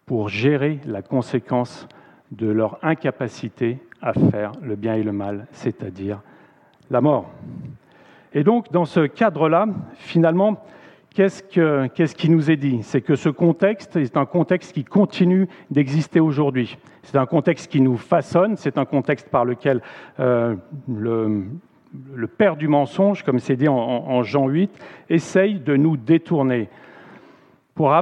pour 0.07 0.29
gérer 0.29 0.79
la 0.87 1.03
conséquence 1.03 1.87
de 2.31 2.47
leur 2.47 2.79
incapacité 2.81 3.77
à 4.01 4.13
faire 4.13 4.53
le 4.63 4.75
bien 4.75 4.95
et 4.95 5.03
le 5.03 5.11
mal, 5.11 5.45
c'est-à-dire 5.51 6.21
la 6.89 7.01
mort. 7.01 7.29
Et 8.33 8.43
donc, 8.43 8.71
dans 8.71 8.85
ce 8.85 9.01
cadre-là, 9.01 9.67
finalement, 9.93 10.63
Qu'est-ce, 11.13 12.15
qui 12.15 12.29
nous 12.31 12.49
est 12.49 12.55
dit? 12.55 12.79
C'est 12.81 13.01
que 13.01 13.15
ce 13.15 13.29
contexte 13.29 13.97
est 13.97 14.17
un 14.17 14.25
contexte 14.25 14.73
qui 14.73 14.83
continue 14.83 15.47
d'exister 15.69 16.19
aujourd'hui. 16.19 16.75
C'est 17.03 17.17
un 17.17 17.27
contexte 17.27 17.69
qui 17.69 17.81
nous 17.81 17.97
façonne, 17.97 18.57
c'est 18.57 18.79
un 18.79 18.85
contexte 18.85 19.29
par 19.29 19.45
lequel 19.45 19.81
euh, 20.19 20.55
le, 20.87 21.45
père 22.25 22.55
du 22.55 22.67
mensonge, 22.67 23.21
comme 23.21 23.37
c'est 23.37 23.55
dit 23.55 23.67
en, 23.67 24.23
Jean 24.23 24.47
8, 24.47 24.71
essaye 25.11 25.59
de 25.59 25.75
nous 25.75 25.97
détourner 25.97 26.67
pour, 27.75 27.95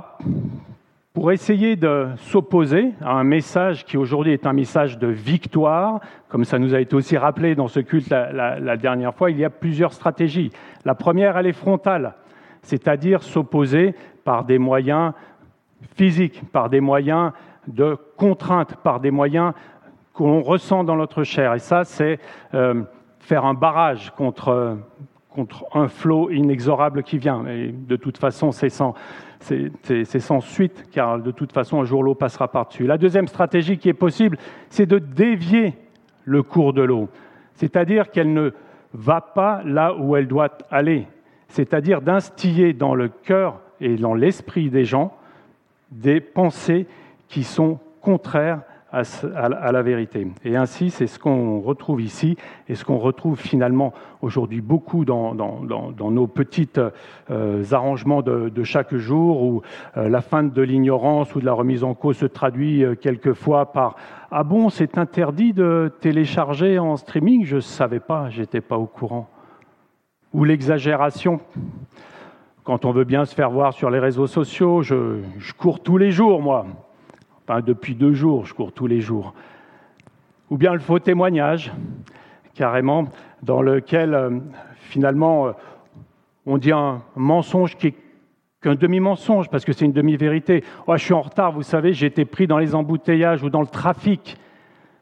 pour 1.14 1.34
essayer 1.34 1.76
de 1.76 2.08
s'opposer 2.16 2.94
à 3.02 3.12
un 3.12 3.26
message 3.26 3.84
qui 3.84 3.98
aujourd'hui 3.98 4.32
est 4.32 4.46
un 4.46 4.54
message 4.54 4.98
de 5.00 5.08
victoire, 5.08 6.00
comme 6.30 6.46
ça 6.46 6.60
nous 6.60 6.74
a 6.74 6.80
été 6.80 6.96
aussi 6.96 7.18
rappelé 7.18 7.56
dans 7.56 7.68
ce 7.68 7.82
culte 7.82 8.10
la 8.10 8.78
dernière 8.78 9.14
fois, 9.14 9.32
il 9.32 9.38
y 9.38 9.44
a 9.44 9.50
plusieurs 9.50 9.92
stratégies. 9.92 10.52
La 10.86 10.96
première, 10.96 11.38
elle 11.38 11.48
est 11.48 11.52
frontale 11.52 12.14
c'est-à-dire 12.62 13.24
s'opposer 13.24 13.96
par 14.24 14.46
des 14.46 14.58
moyens 14.58 15.14
physiques, 15.96 16.44
par 16.52 16.70
des 16.70 16.80
moyens 16.80 17.32
de 17.68 17.98
contrainte, 18.18 18.76
par 18.78 19.00
des 19.00 19.12
moyens 19.12 19.54
qu'on 20.14 20.42
ressent 20.42 20.84
dans 20.84 20.96
notre 20.96 21.24
chair. 21.24 21.54
Et 21.54 21.60
ça, 21.60 21.84
c'est 21.84 22.20
euh, 22.54 22.84
faire 23.20 23.46
un 23.46 23.54
barrage 23.54 24.12
contre, 24.12 24.78
un 25.74 25.88
flot 25.88 26.30
inexorable 26.30 27.04
qui 27.04 27.18
vient. 27.18 27.46
Et 27.48 27.72
de 27.72 27.96
toute 27.96 28.18
façon, 28.18 28.52
c'est 28.52 28.70
sans, 28.70 28.94
sans 29.40 30.42
suite, 30.42 30.90
car 30.92 31.20
de 31.20 31.32
toute 31.32 31.54
façon, 31.54 31.82
un 31.82 31.86
jour, 31.86 32.04
l'eau 32.04 32.16
passera 32.16 32.50
par-dessus. 32.50 32.86
La 32.86 32.98
deuxième 32.98 33.28
stratégie 33.28 33.78
qui 33.78 33.90
est 33.90 33.94
possible, 33.94 34.38
c'est 34.70 34.86
de 34.86 35.00
dévier 35.00 35.74
le 36.26 36.44
cours 36.44 36.74
de 36.74 36.84
l'eau, 36.84 37.10
c'est-à-dire 37.56 38.12
qu'elle 38.12 38.34
ne 38.34 38.52
va 38.94 39.22
pas 39.22 39.62
là 39.66 39.96
où 39.96 40.16
elle 40.16 40.28
doit 40.28 40.50
aller 40.70 41.08
c'est-à-dire 41.52 42.02
d'instiller 42.02 42.74
dans 42.74 42.96
le 42.96 43.10
cœur 43.10 43.60
et 43.80 43.96
dans 43.96 44.14
l'esprit 44.14 44.70
des 44.70 44.86
gens 44.86 45.14
des 45.92 46.22
pensées 46.22 46.88
qui 47.28 47.44
sont 47.44 47.80
contraires 48.02 48.62
à, 48.94 49.72
la 49.72 49.82
vérité. 49.82 50.28
Et 50.44 50.58
ainsi, 50.58 50.90
c'est 50.90 51.08
ce 51.08 51.18
qu'on 51.18 51.62
retrouve 51.62 52.02
ici 52.02 52.36
et 52.68 52.76
ce 52.76 52.84
qu'on 52.84 52.98
retrouve 52.98 53.40
finalement 53.40 53.94
aujourd'hui 54.22 54.60
beaucoup 54.60 55.06
dans, 55.06 55.34
nos 55.34 56.28
petits 56.28 56.70
euh, 56.78 57.64
arrangements 57.72 58.22
de, 58.22 58.64
chaque 58.64 58.94
jour 58.96 59.44
où 59.44 59.62
euh, 59.96 60.10
la 60.10 60.20
fin 60.20 60.44
de 60.44 60.62
l'ignorance 60.62 61.34
ou 61.36 61.40
de 61.40 61.46
la 61.46 61.54
remise 61.54 61.86
en 61.86 61.94
cause 61.94 62.18
se 62.18 62.26
traduit 62.26 62.84
euh, 62.84 62.96
quelquefois 62.96 63.72
par 63.72 63.96
Ah 64.30 64.44
bon, 64.44 64.70
c'est 64.70 64.98
interdit 64.98 65.54
de 65.54 65.92
télécharger 66.02 66.78
en 66.78 66.98
streaming? 66.98 67.46
Je 67.46 67.58
ne 67.58 67.62
savais 67.62 68.02
pas, 68.02 68.30
j'étais 68.30 68.62
pas 68.62 68.78
au 68.78 68.88
courant 68.88 69.30
ou 70.34 70.44
l'exagération. 70.44 71.40
Quand 72.64 72.86
on 72.86 72.92
veut 72.92 73.04
bien 73.04 73.26
se 73.26 73.34
faire 73.34 73.50
voir 73.50 73.74
sur 73.74 73.90
les 73.90 74.00
réseaux 74.00 74.28
sociaux, 74.28 74.82
je, 74.82 75.24
cours 75.58 75.82
tous 75.82 75.98
les 75.98 76.12
jours, 76.12 76.42
moi. 76.42 76.66
Enfin, 77.44 77.62
depuis 77.62 77.96
deux 77.96 78.14
jours, 78.14 78.46
je 78.46 78.54
cours 78.54 78.72
tous 78.72 78.88
les 78.88 79.02
jours. 79.02 79.34
Ou 80.50 80.58
bien 80.58 80.74
le 80.74 80.80
faux 80.80 81.00
témoignage, 81.00 81.72
carrément, 82.54 83.06
dans 83.42 83.62
lequel, 83.62 84.14
euh, 84.14 84.40
finalement, 84.76 85.48
euh, 85.48 85.52
on 86.46 86.58
dit 86.58 86.72
un 86.72 87.02
mensonge 87.16 87.76
qui 87.78 87.88
est 87.88 87.96
qu'un 88.62 88.76
demi-mensonge, 88.76 89.50
parce 89.50 89.66
que 89.66 89.74
c'est 89.74 89.86
une 89.86 89.92
demi-vérité. 89.92 90.64
Oh, 90.86 90.96
je 90.96 91.04
suis 91.04 91.14
en 91.16 91.22
retard, 91.22 91.52
vous 91.52 91.64
savez, 91.64 91.94
j'ai 91.94 92.06
été 92.06 92.26
pris 92.26 92.46
dans 92.46 92.60
les 92.60 92.76
embouteillages 92.76 93.42
ou 93.42 93.50
dans 93.50 93.62
le 93.62 93.68
trafic. 93.68 94.38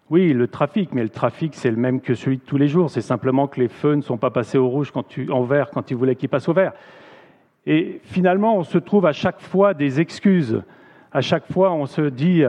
Oui, 0.09 0.33
le 0.33 0.47
trafic, 0.47 0.93
mais 0.93 1.03
le 1.03 1.09
trafic, 1.09 1.53
c'est 1.53 1.69
le 1.69 1.77
même 1.77 2.01
que 2.01 2.15
celui 2.15 2.37
de 2.37 2.43
tous 2.43 2.57
les 2.57 2.67
jours. 2.67 2.89
C'est 2.89 3.01
simplement 3.01 3.47
que 3.47 3.59
les 3.59 3.67
feux 3.67 3.93
ne 3.93 4.01
sont 4.01 4.17
pas 4.17 4.31
passés 4.31 4.57
au 4.57 4.67
rouge 4.67 4.91
quand 4.91 5.05
en 5.29 5.43
vert 5.43 5.69
quand 5.69 5.91
ils 5.91 5.97
voulaient 5.97 6.15
qu'ils 6.15 6.29
passent 6.29 6.49
au 6.49 6.53
vert. 6.53 6.73
Et 7.67 8.01
finalement, 8.03 8.57
on 8.57 8.63
se 8.63 8.79
trouve 8.79 9.05
à 9.05 9.11
chaque 9.11 9.39
fois 9.39 9.75
des 9.75 9.99
excuses. 9.99 10.63
À 11.11 11.21
chaque 11.21 11.51
fois, 11.51 11.71
on 11.73 11.85
se 11.85 12.01
dit 12.01 12.43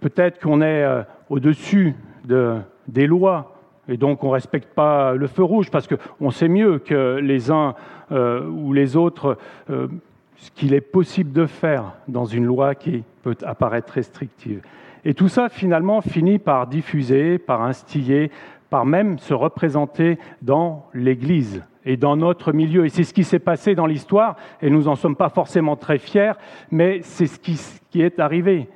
peut-être 0.00 0.40
qu'on 0.40 0.60
est 0.60 0.84
euh, 0.84 1.02
au-dessus 1.30 1.94
de, 2.24 2.58
des 2.88 3.06
lois 3.06 3.56
Et 3.88 3.96
donc 3.96 4.22
on 4.22 4.28
ne 4.28 4.32
respecte 4.32 4.74
pas 4.74 5.14
le 5.14 5.26
feu 5.26 5.42
rouge 5.42 5.70
parce 5.70 5.88
qu'on 5.88 6.30
sait 6.30 6.48
mieux 6.48 6.78
que 6.78 7.18
les 7.22 7.50
uns 7.50 7.74
euh, 8.10 8.46
ou 8.46 8.72
les 8.72 8.96
autres 8.96 9.38
euh, 9.70 9.88
ce 10.36 10.50
qu'il 10.50 10.74
est 10.74 10.80
possible 10.80 11.32
de 11.32 11.46
faire 11.46 11.94
dans 12.08 12.24
une 12.26 12.44
loi 12.44 12.74
qui 12.74 13.04
peut 13.22 13.36
apparaître 13.42 13.92
restrictive. 13.94 14.60
Et 15.04 15.14
tout 15.14 15.28
ça 15.28 15.48
finalement 15.48 16.00
finit 16.00 16.38
par 16.38 16.66
diffuser, 16.66 17.38
par 17.38 17.62
instiller, 17.62 18.30
par 18.70 18.86
même 18.86 19.18
se 19.18 19.34
représenter 19.34 20.18
dans 20.40 20.86
l'Église 20.94 21.62
et 21.84 21.96
dans 21.96 22.16
notre 22.16 22.52
milieu. 22.52 22.84
Et 22.84 22.88
c'est 22.88 23.04
ce 23.04 23.12
qui 23.12 23.24
s'est 23.24 23.38
passé 23.38 23.74
dans 23.74 23.86
l'histoire, 23.86 24.36
et 24.60 24.70
nous 24.70 24.84
n'en 24.84 24.94
sommes 24.94 25.16
pas 25.16 25.28
forcément 25.28 25.76
très 25.76 25.98
fiers, 25.98 26.32
mais 26.70 27.00
c'est 27.02 27.26
ce 27.26 27.38
qui, 27.38 27.60
qui 27.90 28.00
est 28.00 28.20
arrivé. 28.20 28.68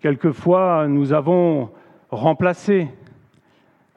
Quelquefois, 0.00 0.86
nous 0.88 1.12
avons 1.12 1.70
remplacé 2.10 2.88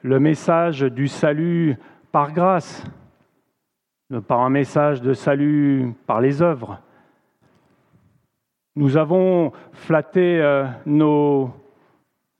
le 0.02 0.20
message 0.20 0.82
du 0.82 1.08
salut 1.08 1.76
par 2.12 2.32
grâce 2.32 2.84
par 4.20 4.40
un 4.40 4.50
message 4.50 5.00
de 5.00 5.12
salut 5.12 5.94
par 6.06 6.20
les 6.20 6.42
œuvres. 6.42 6.78
Nous 8.76 8.96
avons 8.96 9.52
flatté 9.72 10.40
euh, 10.40 10.66
nos 10.84 11.52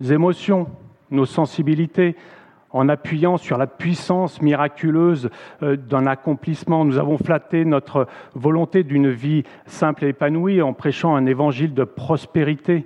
émotions, 0.00 0.66
nos 1.12 1.26
sensibilités, 1.26 2.16
en 2.70 2.88
appuyant 2.88 3.36
sur 3.36 3.56
la 3.56 3.68
puissance 3.68 4.42
miraculeuse 4.42 5.30
euh, 5.62 5.76
d'un 5.76 6.08
accomplissement. 6.08 6.84
Nous 6.84 6.98
avons 6.98 7.18
flatté 7.18 7.64
notre 7.64 8.08
volonté 8.34 8.82
d'une 8.82 9.10
vie 9.10 9.44
simple 9.66 10.06
et 10.06 10.08
épanouie 10.08 10.60
en 10.60 10.72
prêchant 10.72 11.14
un 11.14 11.24
évangile 11.26 11.72
de 11.72 11.84
prospérité. 11.84 12.84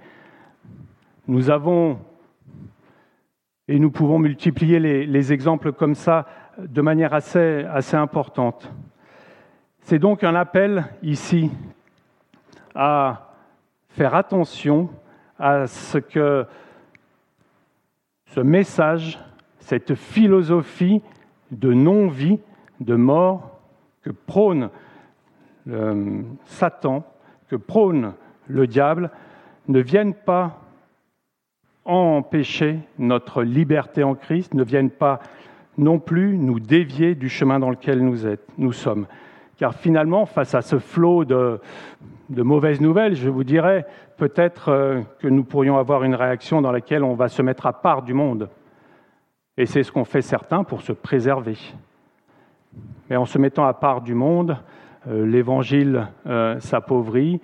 Nous 1.27 1.49
avons, 1.49 2.01
et 3.67 3.79
nous 3.79 3.91
pouvons 3.91 4.19
multiplier 4.19 4.79
les, 4.79 5.33
exemples 5.33 5.73
comme 5.73 5.95
ça 5.95 6.27
de 6.59 6.83
manière 6.83 7.15
assez, 7.15 7.65
assez 7.65 7.97
importante. 7.97 8.71
C'est 9.81 9.99
donc 9.99 10.23
un 10.23 10.35
appel 10.35 10.85
ici 11.03 11.51
à 12.75 13.28
faire 13.99 14.15
attention 14.15 14.91
à 15.41 15.67
ce 15.67 15.99
que 15.99 16.47
ce 18.27 18.39
message, 18.39 19.19
cette 19.59 19.97
philosophie 19.97 21.03
de 21.51 21.73
non-vie, 21.73 22.39
de 22.79 22.95
mort 22.95 23.59
que 24.03 24.11
prône 24.11 24.71
Satan, 26.45 27.05
que 27.49 27.57
prône 27.57 28.13
le 28.47 28.69
diable, 28.69 29.11
ne 29.67 29.81
vienne 29.81 30.15
pas 30.15 30.61
empêcher 31.85 32.79
notre 33.01 33.43
liberté 33.43 34.05
en 34.05 34.15
Christ, 34.15 34.55
ne 34.55 34.63
viennent 34.63 34.91
pas 34.91 35.19
non 35.77 35.99
plus 35.99 36.39
nous 36.39 36.61
dévier 36.61 37.17
du 37.17 37.29
chemin 37.29 37.59
dans 37.59 37.71
lequel 37.71 38.01
nous 38.59 38.73
sommes. 38.73 39.09
Car 39.59 39.75
finalement, 39.75 40.25
face 40.25 40.55
à 40.55 40.63
ce 40.63 40.79
flot 40.79 41.25
de, 41.25 41.61
mauvaises 42.31 42.81
nouvelles, 42.81 43.17
je 43.17 43.29
vous 43.29 43.43
dirais 43.43 43.87
peut-être 44.17 44.69
euh, 44.69 45.01
que 45.19 45.27
nous 45.27 45.43
pourrions 45.43 45.77
avoir 45.79 46.05
une 46.05 46.15
réaction 46.15 46.63
dans 46.63 46.71
laquelle 46.71 47.03
on 47.03 47.15
va 47.15 47.29
se 47.29 47.43
mettre 47.43 47.67
à 47.67 47.73
part 47.73 48.03
du 48.03 48.15
monde. 48.15 48.49
Et 49.57 49.67
c'est 49.67 49.83
ce 49.83 49.91
qu'ont 49.91 50.05
fait 50.05 50.23
certains 50.23 50.63
pour 50.63 50.83
se 50.83 50.93
préserver. 50.93 51.57
Mais 53.11 53.17
en 53.17 53.27
se 53.27 53.39
mettant 53.39 53.67
à 53.67 53.75
part 53.75 54.01
du 54.01 54.15
monde, 54.15 54.57
euh, 55.09 55.27
l'évangile 55.27 56.07
euh, 56.29 56.61
s'appauvrit, 56.61 57.41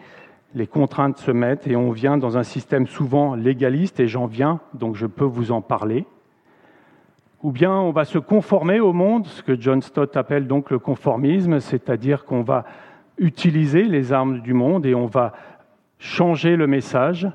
les 0.55 0.69
contraintes 0.69 1.19
se 1.19 1.33
mettent 1.33 1.67
et 1.67 1.75
on 1.75 1.91
vient 1.91 2.17
dans 2.17 2.39
un 2.39 2.45
système 2.45 2.87
souvent 2.87 3.35
légaliste, 3.35 3.99
et 3.99 4.07
j'en 4.07 4.27
viens, 4.27 4.61
donc 4.73 4.95
je 4.95 5.07
peux 5.07 5.25
vous 5.25 5.51
en 5.51 5.61
parler. 5.61 6.07
Ou 7.45 7.53
bien 7.53 7.73
on 7.73 7.91
va 7.91 8.07
se 8.07 8.17
conformer 8.17 8.81
au 8.81 8.95
monde, 8.95 9.27
ce 9.27 9.43
que 9.43 9.61
John 9.61 9.83
Stott 9.83 10.17
appelle 10.17 10.47
donc 10.47 10.71
le 10.71 10.79
conformisme, 10.79 11.61
c'est-à-dire 11.61 12.25
qu'on 12.25 12.41
va 12.41 12.65
utiliser 13.19 13.83
les 13.83 14.15
armes 14.15 14.41
du 14.41 14.55
monde 14.55 14.87
et 14.87 14.95
on 14.95 15.05
va 15.05 15.35
changer 15.99 16.57
le 16.57 16.67
message, 16.67 17.29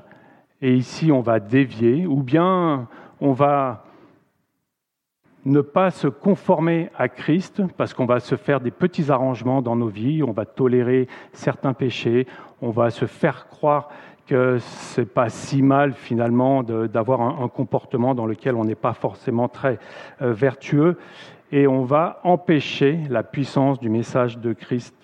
et 0.62 0.74
ici 0.74 1.12
on 1.12 1.20
va 1.20 1.38
dévier, 1.38 2.08
ou 2.08 2.24
bien 2.24 2.88
on 3.20 3.30
va 3.30 3.84
ne 5.44 5.60
pas 5.60 5.92
se 5.92 6.08
conformer 6.08 6.90
à 6.98 7.08
Christ 7.08 7.62
parce 7.76 7.94
qu'on 7.94 8.04
va 8.04 8.18
se 8.18 8.34
faire 8.34 8.60
des 8.60 8.72
petits 8.72 9.12
arrangements 9.12 9.62
dans 9.62 9.76
nos 9.76 9.88
vies, 9.88 10.24
on 10.24 10.32
va 10.32 10.44
tolérer 10.44 11.06
certains 11.32 11.72
péchés, 11.72 12.26
on 12.60 12.70
va 12.70 12.90
se 12.90 13.06
faire 13.06 13.46
croire 13.46 13.90
que 14.26 14.58
c'est 14.58 15.12
pas 15.12 15.28
si 15.28 15.62
mal 15.62 15.92
finalement 15.92 16.62
d'avoir 16.62 17.20
un, 17.20 17.48
comportement 17.48 18.14
dans 18.14 18.26
lequel 18.26 18.54
on 18.54 18.64
n'est 18.64 18.74
pas 18.74 18.92
forcément 18.92 19.48
très 19.48 19.78
euh, 20.22 20.32
vertueux 20.32 20.98
et 21.52 21.66
on 21.66 21.82
va 21.82 22.20
empêcher 22.22 23.00
la 23.08 23.22
puissance 23.22 23.80
du 23.80 23.88
message 23.88 24.38
de 24.38 24.52
Christ 24.52 24.94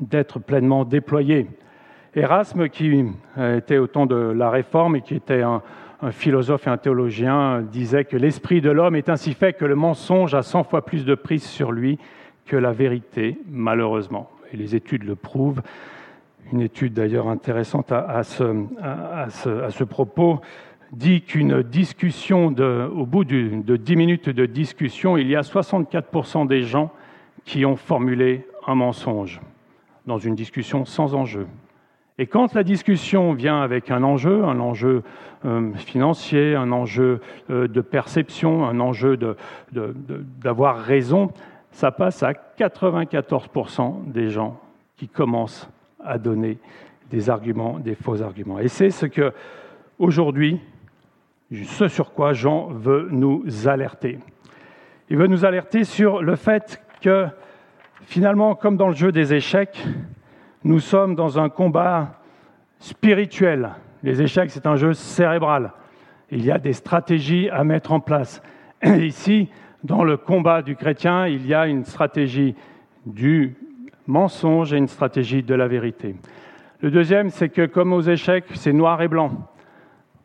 d'être 0.00 0.38
pleinement 0.38 0.84
déployé. 0.84 1.46
Erasme, 2.14 2.68
qui 2.68 3.04
euh, 3.36 3.58
était 3.58 3.78
au 3.78 3.86
temps 3.86 4.06
de 4.06 4.16
la 4.16 4.50
Réforme 4.50 4.96
et 4.96 5.02
qui 5.02 5.14
était 5.14 5.42
un, 5.42 5.62
un 6.00 6.10
philosophe 6.10 6.66
et 6.66 6.70
un 6.70 6.76
théologien, 6.76 7.62
disait 7.62 8.04
que 8.04 8.16
l'esprit 8.16 8.60
de 8.60 8.70
l'homme 8.70 8.96
est 8.96 9.08
ainsi 9.08 9.34
fait 9.34 9.52
que 9.52 9.64
le 9.64 9.74
mensonge 9.74 10.34
a 10.34 10.42
cent 10.42 10.64
fois 10.64 10.84
plus 10.84 11.04
de 11.04 11.14
prise 11.14 11.44
sur 11.44 11.72
lui 11.72 11.98
que 12.46 12.56
la 12.56 12.72
vérité, 12.72 13.38
malheureusement. 13.48 14.30
Et 14.52 14.56
les 14.56 14.74
études 14.74 15.04
le 15.04 15.14
prouvent. 15.14 15.60
Une 16.52 16.62
étude 16.62 16.94
d'ailleurs 16.94 17.28
intéressante 17.28 17.92
à, 17.92 18.22
ce, 18.22 19.84
propos 19.84 20.40
dit 20.92 21.20
qu'une 21.22 21.62
discussion, 21.62 22.46
au 22.46 23.06
bout 23.06 23.24
de 23.24 23.76
10 23.76 23.96
minutes 23.96 24.30
de 24.30 24.46
discussion, 24.46 25.18
il 25.18 25.28
y 25.28 25.36
a 25.36 25.42
64% 25.42 26.46
des 26.46 26.62
gens 26.62 26.90
qui 27.44 27.66
ont 27.66 27.76
formulé 27.76 28.46
un 28.66 28.74
mensonge 28.74 29.40
dans 30.06 30.18
une 30.18 30.34
discussion 30.34 30.84
sans 30.84 31.14
enjeu. 31.14 31.46
Et 32.18 32.26
quand 32.26 32.54
la 32.54 32.64
discussion 32.64 33.32
vient 33.32 33.62
avec 33.62 33.90
un 33.90 34.02
enjeu, 34.02 34.44
un 34.44 34.58
enjeu 34.58 35.02
euh, 35.44 35.72
financier, 35.74 36.56
un 36.56 36.72
enjeu 36.72 37.20
euh, 37.48 37.68
de 37.68 37.80
perception, 37.80 38.66
un 38.66 38.80
enjeu 38.80 39.16
d'avoir 39.70 40.78
raison, 40.78 41.30
ça 41.70 41.92
passe 41.92 42.24
à 42.24 42.32
94% 42.32 44.10
des 44.10 44.30
gens 44.30 44.58
qui 44.96 45.06
commencent 45.06 45.68
à 46.08 46.18
donner 46.18 46.58
des 47.10 47.30
arguments, 47.30 47.78
des 47.78 47.94
faux 47.94 48.22
arguments. 48.22 48.58
Et 48.58 48.68
c'est 48.68 48.90
ce 48.90 49.06
que, 49.06 49.32
aujourd'hui, 49.98 50.60
ce 51.64 51.88
sur 51.88 52.12
quoi 52.12 52.32
Jean 52.32 52.68
veut 52.68 53.08
nous 53.10 53.44
alerter. 53.66 54.18
Il 55.10 55.16
veut 55.16 55.26
nous 55.26 55.44
alerter 55.44 55.84
sur 55.84 56.22
le 56.22 56.36
fait 56.36 56.82
que, 57.00 57.26
finalement, 58.02 58.54
comme 58.54 58.76
dans 58.76 58.88
le 58.88 58.94
jeu 58.94 59.12
des 59.12 59.32
échecs, 59.32 59.86
nous 60.64 60.80
sommes 60.80 61.14
dans 61.14 61.38
un 61.38 61.48
combat 61.48 62.20
spirituel. 62.78 63.70
Les 64.02 64.20
échecs, 64.20 64.50
c'est 64.50 64.66
un 64.66 64.76
jeu 64.76 64.92
cérébral. 64.92 65.72
Il 66.30 66.44
y 66.44 66.50
a 66.50 66.58
des 66.58 66.74
stratégies 66.74 67.48
à 67.50 67.64
mettre 67.64 67.92
en 67.92 68.00
place. 68.00 68.42
ici, 68.84 69.48
dans 69.82 70.04
le 70.04 70.16
combat 70.16 70.62
du 70.62 70.76
chrétien, 70.76 71.26
il 71.26 71.46
y 71.46 71.54
a 71.54 71.66
une 71.66 71.84
stratégie 71.84 72.54
du 73.06 73.56
mensonge 74.08 74.72
et 74.72 74.78
une 74.78 74.88
stratégie 74.88 75.44
de 75.44 75.54
la 75.54 75.68
vérité. 75.68 76.16
Le 76.80 76.90
deuxième, 76.90 77.30
c'est 77.30 77.50
que 77.50 77.66
comme 77.66 77.92
aux 77.92 78.00
échecs, 78.00 78.46
c'est 78.54 78.72
noir 78.72 79.00
et 79.02 79.08
blanc. 79.08 79.30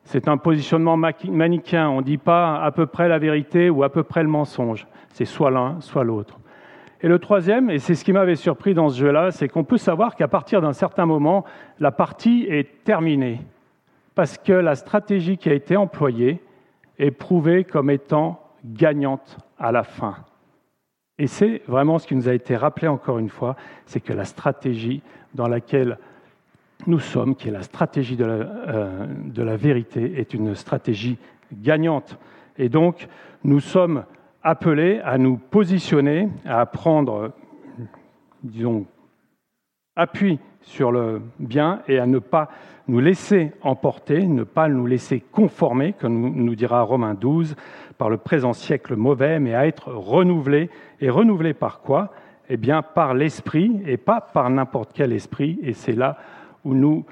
C'est 0.06 0.28
un 0.28 0.38
positionnement 0.38 0.98
manichéen. 0.98 1.90
On 1.90 1.98
ne 1.98 2.06
dit 2.06 2.18
pas 2.18 2.62
à 2.62 2.72
peu 2.72 2.86
près 2.86 3.08
la 3.08 3.20
vérité 3.20 3.70
ou 3.70 3.84
à 3.84 3.92
peu 3.92 4.04
près 4.04 4.24
le 4.24 4.30
mensonge. 4.30 4.88
C'est 5.10 5.26
soit 5.26 5.52
l'un, 5.52 5.80
soit 5.82 6.04
l'autre. 6.04 6.40
Et 7.02 7.08
le 7.08 7.20
troisième, 7.20 7.70
et 7.70 7.80
c'est 7.80 7.96
ce 7.96 8.06
qui 8.06 8.14
m'avait 8.14 8.36
surpris 8.36 8.74
dans 8.74 8.90
ce 8.90 8.98
jeu-là, 8.98 9.32
c'est 9.32 9.50
qu'on 9.50 9.66
peut 9.66 9.78
savoir 9.78 10.16
qu'à 10.16 10.30
partir 10.30 10.62
d'un 10.62 10.74
certain 10.74 11.06
moment, 11.06 11.44
la 11.80 11.92
partie 11.92 12.46
est 12.50 12.84
terminée. 12.86 13.42
Parce 14.16 14.38
que 14.38 14.54
la 14.54 14.76
stratégie 14.76 15.38
qui 15.38 15.50
a 15.50 15.54
été 15.54 15.76
employée 15.76 16.42
est 17.00 17.12
prouvée 17.12 17.66
comme 17.66 17.90
étant 17.90 18.40
gagnante 18.64 19.38
à 19.60 19.74
la 19.74 19.84
fin. 19.84 20.16
Et 21.20 21.28
c'est 21.28 21.62
vraiment 21.68 22.00
ce 22.00 22.08
qui 22.08 22.16
nous 22.16 22.28
a 22.28 22.34
été 22.34 22.56
rappelé 22.56 22.88
encore 22.88 23.20
une 23.20 23.30
fois, 23.30 23.56
c'est 23.86 24.00
que 24.00 24.14
la 24.14 24.26
stratégie 24.26 25.02
dans 25.34 25.48
laquelle 25.48 25.98
nous 26.88 27.00
sommes, 27.00 27.36
qui 27.36 27.48
est 27.48 27.52
la 27.52 27.62
stratégie 27.62 28.18
de 28.18 28.26
la, 28.26 28.34
euh, 28.34 29.58
vérité, 29.58 30.20
est 30.20 30.34
une 30.34 30.56
stratégie 30.56 31.18
gagnante. 31.54 32.18
Et 32.58 32.68
donc, 32.68 33.08
nous 33.44 33.60
sommes 33.60 34.06
appelés 34.42 35.00
à 35.04 35.18
nous 35.18 35.38
positionner, 35.38 36.30
à 36.46 36.66
prendre, 36.66 37.32
disons, 38.44 38.86
appui 39.96 40.40
sur 40.64 40.92
le 40.92 41.22
bien 41.40 41.82
et 41.88 42.00
à 42.00 42.06
ne 42.06 42.20
pas 42.20 42.50
nous 42.88 43.00
laisser 43.00 43.52
emporter, 43.62 44.26
ne 44.26 44.44
pas 44.44 44.68
nous 44.68 44.86
laisser 44.86 45.24
conformer, 45.32 45.94
comme 45.94 46.34
nous 46.36 46.56
dira 46.56 46.82
Romains 46.82 47.14
12, 47.14 47.56
par 47.98 48.10
le 48.10 48.18
présent 48.18 48.54
siècle 48.54 48.96
mauvais, 48.96 49.40
mais 49.40 49.56
à 49.56 49.68
être 49.68 49.90
renouvelé. 49.90 50.70
Et 51.00 51.10
renouvelé 51.10 51.54
par 51.54 51.82
quoi? 51.82 52.12
Eh 52.50 52.58
bien, 52.58 52.82
par 52.82 53.14
l'esprit 53.14 53.82
et 53.86 53.98
pas 53.98 54.20
par 54.20 54.50
n'importe 54.50 54.92
quel 54.94 55.14
esprit. 55.14 55.60
Et 55.64 55.74
c'est 55.74 55.94
là 55.94 56.18
où 56.66 56.74
nous 56.74 57.06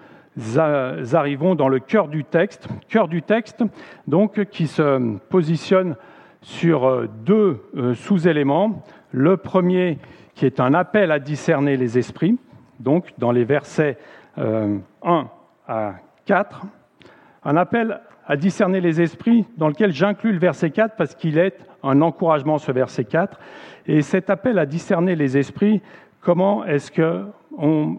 arrivons 1.13 1.55
dans 1.55 1.69
le 1.69 1.79
cœur 1.79 2.07
du 2.07 2.23
texte, 2.23 2.67
cœur 2.89 3.07
du 3.07 3.21
texte, 3.21 3.63
donc 4.07 4.45
qui 4.45 4.67
se 4.67 5.17
positionne 5.29 5.95
sur 6.41 6.85
euh, 6.85 7.07
deux 7.23 7.61
euh, 7.75 7.93
sous-éléments. 7.93 8.83
Le 9.11 9.37
premier 9.37 9.99
qui 10.33 10.45
est 10.45 10.59
un 10.59 10.73
appel 10.73 11.11
à 11.11 11.19
discerner 11.19 11.77
les 11.77 11.97
esprits, 11.97 12.37
donc 12.82 13.13
dans 13.17 13.32
les 13.32 13.44
versets 13.44 13.98
1 14.38 14.80
à 15.67 15.94
4, 16.26 16.65
un 17.44 17.58
appel 17.58 18.02
à 18.26 18.36
discerner 18.36 18.82
les 18.82 19.02
esprits 19.02 19.46
dans 19.58 19.67
lequel 19.67 19.91
j'inclus 19.91 20.32
le 20.32 20.39
verset 20.39 20.70
4 20.70 20.96
parce 20.96 21.15
qu'il 21.15 21.38
est 21.38 21.58
un 21.84 22.02
encouragement, 22.02 22.58
ce 22.58 22.72
verset 22.72 23.06
4. 23.06 23.39
Et 23.88 24.02
cet 24.02 24.30
appel 24.30 24.60
à 24.60 24.65
discerner 24.65 25.15
les 25.15 25.38
esprits, 25.38 25.82
comment 26.22 26.63
est-ce 26.65 26.91
que 26.91 27.26
on, 27.58 27.98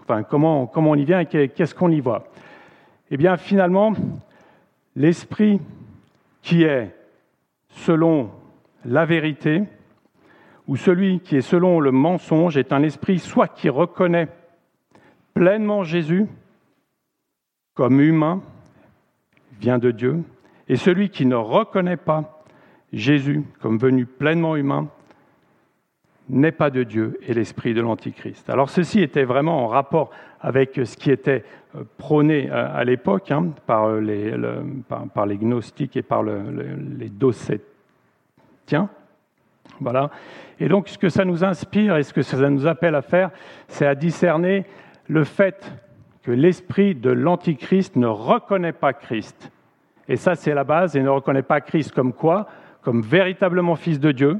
enfin, 0.00 0.22
comment, 0.22 0.66
comment 0.66 0.92
on 0.92 0.94
y 0.94 1.04
vient 1.04 1.20
et 1.20 1.26
qu'est-ce 1.26 1.74
qu'on 1.74 1.90
y 1.90 2.00
voit? 2.00 2.24
Eh 3.10 3.16
bien, 3.16 3.36
finalement, 3.36 3.92
l'esprit 4.94 5.60
qui 6.40 6.62
est 6.62 6.94
selon 7.68 8.30
la 8.84 9.04
vérité, 9.04 9.64
ou 10.68 10.76
celui 10.76 11.20
qui 11.20 11.36
est 11.36 11.42
selon 11.42 11.80
le 11.80 11.92
mensonge, 11.92 12.56
est 12.56 12.72
un 12.72 12.82
esprit 12.82 13.18
soit 13.18 13.48
qui 13.48 13.68
reconnaît 13.68 14.28
pleinement 15.34 15.84
Jésus 15.84 16.26
comme 17.74 18.00
humain, 18.00 18.42
vient 19.60 19.78
de 19.78 19.90
Dieu, 19.90 20.22
et 20.68 20.76
celui 20.76 21.10
qui 21.10 21.26
ne 21.26 21.36
reconnaît 21.36 21.98
pas 21.98 22.42
Jésus 22.92 23.44
comme 23.60 23.78
venu 23.78 24.06
pleinement 24.06 24.56
humain 24.56 24.88
n'est 26.28 26.52
pas 26.52 26.70
de 26.70 26.82
Dieu 26.82 27.18
et 27.22 27.34
l'esprit 27.34 27.74
de 27.74 27.80
l'Antichrist. 27.80 28.50
Alors 28.50 28.70
ceci 28.70 29.00
était 29.00 29.24
vraiment 29.24 29.64
en 29.64 29.68
rapport 29.68 30.10
avec 30.40 30.80
ce 30.82 30.96
qui 30.96 31.10
était 31.10 31.44
euh, 31.76 31.84
prôné 31.98 32.50
euh, 32.50 32.74
à 32.74 32.82
l'époque 32.84 33.30
hein, 33.30 33.52
par, 33.66 33.92
les, 33.92 34.34
par, 35.14 35.26
les 35.26 35.36
gnostiques 35.36 35.96
et 35.96 36.02
par 36.02 36.22
les 36.24 37.08
docétiens. 37.10 38.88
Voilà. 39.80 40.10
Et 40.58 40.68
donc 40.68 40.88
ce 40.88 40.98
que 40.98 41.08
ça 41.08 41.24
nous 41.24 41.44
inspire 41.44 41.96
et 41.96 42.02
ce 42.02 42.12
que 42.12 42.22
ça 42.22 42.48
nous 42.48 42.66
appelle 42.66 42.94
à 42.94 43.02
faire, 43.02 43.30
c'est 43.68 43.86
à 43.86 43.94
discerner 43.94 44.64
le 45.08 45.24
fait 45.24 45.72
que 46.22 46.32
l'esprit 46.32 46.94
de 46.94 47.10
l'Antichrist 47.10 47.94
ne 47.96 48.06
reconnaît 48.08 48.72
pas 48.72 48.92
Christ. 48.92 49.52
Et 50.08 50.16
ça, 50.16 50.34
c'est 50.34 50.54
la 50.54 50.64
base, 50.64 50.96
et 50.96 51.02
ne 51.02 51.08
reconnaît 51.08 51.42
pas 51.42 51.60
Christ 51.60 51.92
comme 51.92 52.12
quoi? 52.12 52.46
Comme 52.82 53.02
véritablement 53.02 53.76
fils 53.76 54.00
de 54.00 54.12
Dieu, 54.12 54.38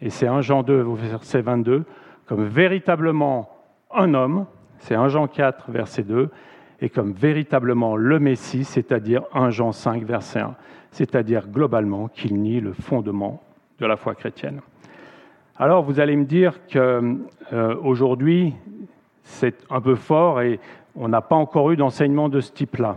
et 0.00 0.10
c'est 0.10 0.26
1 0.26 0.40
Jean 0.40 0.62
2, 0.62 0.84
verset 0.94 1.42
22, 1.42 1.84
comme 2.26 2.44
véritablement 2.44 3.50
un 3.92 4.14
homme, 4.14 4.46
c'est 4.78 4.94
1 4.94 5.08
Jean 5.08 5.26
4, 5.26 5.70
verset 5.70 6.02
2, 6.02 6.28
et 6.80 6.90
comme 6.90 7.12
véritablement 7.12 7.96
le 7.96 8.18
Messie, 8.18 8.64
c'est-à-dire 8.64 9.22
1 9.32 9.50
Jean 9.50 9.72
5, 9.72 10.04
verset 10.04 10.40
1, 10.40 10.54
c'est-à-dire 10.90 11.48
globalement 11.48 12.08
qu'il 12.08 12.40
nie 12.40 12.60
le 12.60 12.72
fondement 12.72 13.42
de 13.78 13.86
la 13.86 13.96
foi 13.96 14.14
chrétienne. 14.14 14.60
Alors 15.56 15.82
vous 15.82 16.00
allez 16.00 16.16
me 16.16 16.24
dire 16.24 16.60
qu'aujourd'hui, 16.70 18.48
euh, 18.48 18.86
c'est 19.22 19.64
un 19.70 19.80
peu 19.80 19.94
fort 19.94 20.40
et 20.40 20.60
on 20.94 21.08
n'a 21.08 21.20
pas 21.20 21.36
encore 21.36 21.70
eu 21.70 21.76
d'enseignement 21.76 22.28
de 22.28 22.40
ce 22.40 22.52
type-là. 22.52 22.96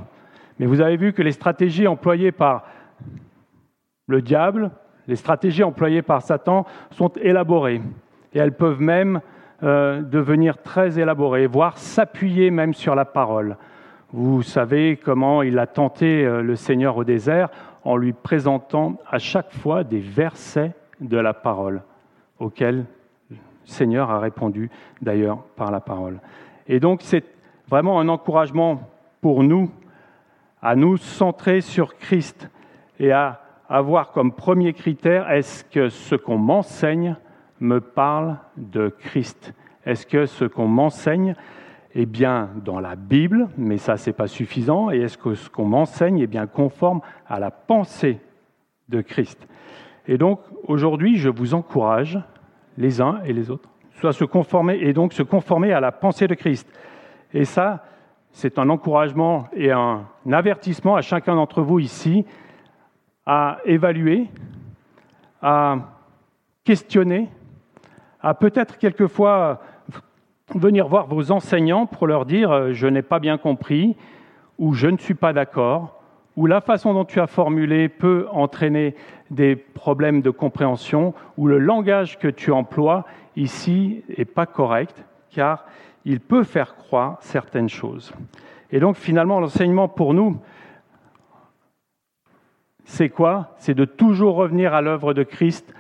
Mais 0.60 0.66
vous 0.66 0.82
avez 0.82 0.98
vu 0.98 1.14
que 1.14 1.22
les 1.22 1.32
stratégies 1.32 1.88
employées 1.88 2.32
par 2.32 2.66
le 4.08 4.22
diable, 4.22 4.72
les 5.08 5.16
stratégies 5.16 5.64
employées 5.64 6.02
par 6.02 6.22
Satan 6.22 6.66
sont 6.92 7.12
élaborées. 7.22 7.82
Et 8.34 8.40
elles 8.40 8.56
peuvent 8.56 8.82
même 8.82 9.22
euh, 9.64 10.02
devenir 10.02 10.62
très 10.62 11.00
élaborées, 11.00 11.48
voire 11.48 11.78
s'appuyer 11.78 12.52
même 12.52 12.74
sur 12.74 12.96
la 12.96 13.06
parole. 13.06 13.58
Vous 14.12 14.42
savez 14.42 14.98
comment 14.98 15.44
il 15.44 15.60
a 15.60 15.68
tenté 15.68 16.26
euh, 16.26 16.42
le 16.42 16.56
Seigneur 16.56 16.98
au 16.98 17.04
désert 17.04 17.50
en 17.84 17.96
lui 17.96 18.14
présentant 18.14 18.98
à 19.10 19.20
chaque 19.20 19.52
fois 19.52 19.84
des 19.84 20.00
versets 20.00 20.74
de 21.00 21.18
la 21.18 21.34
parole, 21.34 21.82
auxquels 22.40 22.86
le 23.30 23.38
Seigneur 23.66 24.10
a 24.10 24.20
répondu 24.20 24.70
d'ailleurs 25.02 25.40
par 25.56 25.72
la 25.72 25.80
parole. 25.80 26.20
Et 26.68 26.80
donc 26.80 27.02
c'est 27.04 27.24
vraiment 27.68 28.00
un 28.00 28.10
encouragement 28.10 28.82
pour 29.22 29.44
nous 29.44 29.72
à 30.62 30.76
nous 30.76 30.98
centrer 30.98 31.62
sur 31.62 31.98
Christ 31.98 32.50
et 33.00 33.12
à 33.12 33.42
avoir 33.70 34.12
comme 34.12 34.34
premier 34.34 34.74
critère, 34.74 35.30
est-ce 35.32 35.64
que 35.64 35.90
ce 35.90 36.16
qu'on 36.16 36.38
m'enseigne 36.38 37.16
me 37.60 37.80
parle 37.80 38.38
de 38.58 38.90
Christ? 38.90 39.54
Est-ce 39.86 40.06
que 40.06 40.26
ce 40.26 40.46
qu'on 40.46 40.68
m'enseigne 40.68 41.36
est 41.96 42.06
bien 42.06 42.50
dans 42.64 42.80
la 42.80 42.96
Bible, 42.96 43.50
mais 43.58 43.78
ça, 43.78 43.98
c'est 43.98 44.14
pas 44.14 44.28
suffisant, 44.28 44.92
et 44.92 45.00
est-ce 45.00 45.18
que 45.18 45.34
ce 45.34 45.50
qu'on 45.50 45.66
m'enseigne 45.66 46.20
est 46.20 46.28
bien 46.28 46.48
conforme 46.48 47.02
à 47.28 47.40
la 47.40 47.52
pensée 47.52 48.20
de 48.90 49.02
Christ? 49.02 49.48
Et 50.08 50.18
donc, 50.18 50.40
aujourd'hui, 50.64 51.18
je 51.18 51.30
vous 51.30 51.54
encourage, 51.54 52.20
les 52.78 53.02
uns 53.02 53.22
et 53.26 53.34
les 53.34 53.50
autres, 53.50 53.70
soit 53.94 54.14
se 54.14 54.24
conformer, 54.24 54.78
et 54.80 54.94
donc 54.94 55.14
se 55.14 55.24
conformer 55.24 55.74
à 55.74 55.80
la 55.80 55.92
pensée 55.92 56.28
de 56.28 56.36
Christ. 56.36 56.72
Et 57.34 57.46
ça, 57.46 57.84
c'est 58.32 58.60
un 58.60 58.70
encouragement 58.70 59.48
et 59.54 59.72
un 59.72 60.06
avertissement 60.32 60.96
à 60.96 61.02
chacun 61.02 61.36
d'entre 61.36 61.62
vous 61.62 61.80
ici 61.80 62.26
à 63.26 63.58
évaluer, 63.66 64.28
à 65.42 65.78
questionner, 66.64 67.30
à 68.22 68.34
peut-être 68.34 68.78
quelquefois 68.78 69.62
venir 70.56 70.88
voir 70.88 71.08
vos 71.08 71.32
enseignants 71.32 71.86
pour 71.86 72.08
leur 72.08 72.26
dire 72.26 72.52
euh, 72.52 72.74
je 72.74 72.88
n'ai 72.88 73.02
pas 73.02 73.20
bien 73.20 73.38
compris 73.38 73.96
ou 74.58 74.74
je 74.74 74.88
ne 74.88 74.98
suis 74.98 75.14
pas 75.14 75.34
d'accord 75.34 76.02
ou 76.36 76.46
la 76.46 76.62
façon 76.62 76.94
dont 76.94 77.06
tu 77.06 77.20
as 77.20 77.28
formulé 77.28 77.90
peut 77.90 78.28
entraîner 78.32 78.96
des 79.30 79.56
problèmes 79.56 80.22
de 80.22 80.30
compréhension 80.30 81.14
ou 81.38 81.48
le 81.48 81.60
langage 81.60 82.18
que 82.18 82.28
tu 82.28 82.52
emploies 82.52 83.06
ici 83.36 84.04
n'est 84.18 84.26
pas 84.26 84.46
correct 84.46 85.04
car 85.32 85.66
il 86.06 86.20
peut 86.20 86.44
faire 86.44 86.76
croire 86.76 87.18
certaines 87.22 87.70
choses. 87.70 88.14
Et 88.72 88.80
donc 88.80 88.96
finalement, 88.96 89.40
l'enseignement 89.40 89.88
pour 89.88 90.14
nous, 90.14 90.40
c'est 92.86 93.10
quoi? 93.10 93.54
C'est 93.58 93.76
de 93.76 93.86
toujours 93.86 94.36
revenir 94.36 94.74
à 94.74 94.82
l'œuvre 94.82 95.14
de 95.14 95.24
Christ, 95.24 95.74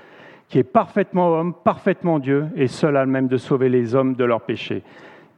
qui 0.50 0.58
est 0.58 0.64
parfaitement 0.64 1.30
homme, 1.30 1.54
parfaitement 1.54 2.20
Dieu, 2.20 2.48
et 2.56 2.68
seul 2.68 2.98
à 2.98 3.06
même 3.06 3.28
de 3.28 3.38
sauver 3.38 3.70
les 3.70 3.96
hommes 3.96 4.16
de 4.16 4.24
leurs 4.24 4.42
péchés. 4.42 4.84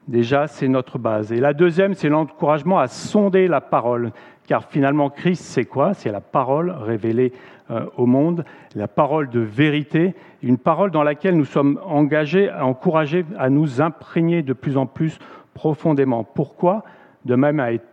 Déjà, 0.07 0.47
c'est 0.47 0.67
notre 0.67 0.97
base. 0.97 1.31
Et 1.31 1.39
la 1.39 1.53
deuxième, 1.53 1.93
c'est 1.93 2.09
l'encouragement 2.09 2.79
à 2.79 2.87
sonder 2.87 3.47
la 3.47 3.61
parole, 3.61 4.11
car 4.47 4.63
finalement, 4.63 5.09
Christ, 5.09 5.43
c'est 5.43 5.65
quoi? 5.65 5.93
C'est 5.93 6.11
la 6.11 6.21
parole 6.21 6.71
révélée 6.71 7.33
euh, 7.69 7.85
au 7.97 8.05
monde, 8.05 8.45
la 8.73 8.87
parole 8.87 9.29
de 9.29 9.41
vérité, 9.41 10.15
une 10.41 10.57
parole 10.57 10.91
dans 10.91 11.03
laquelle 11.03 11.37
nous 11.37 11.45
sommes 11.45 11.79
engagés, 11.85 12.49
encouragés 12.51 13.25
à 13.37 13.49
nous 13.49 13.81
imprégner 13.81 14.41
de 14.41 14.53
plus 14.53 14.77
en 14.77 14.85
plus 14.85 15.19
profondément. 15.53 16.23
Pourquoi? 16.23 16.83
De 17.25 17.35
même 17.35 17.59
à 17.59 17.73
être 17.73 17.85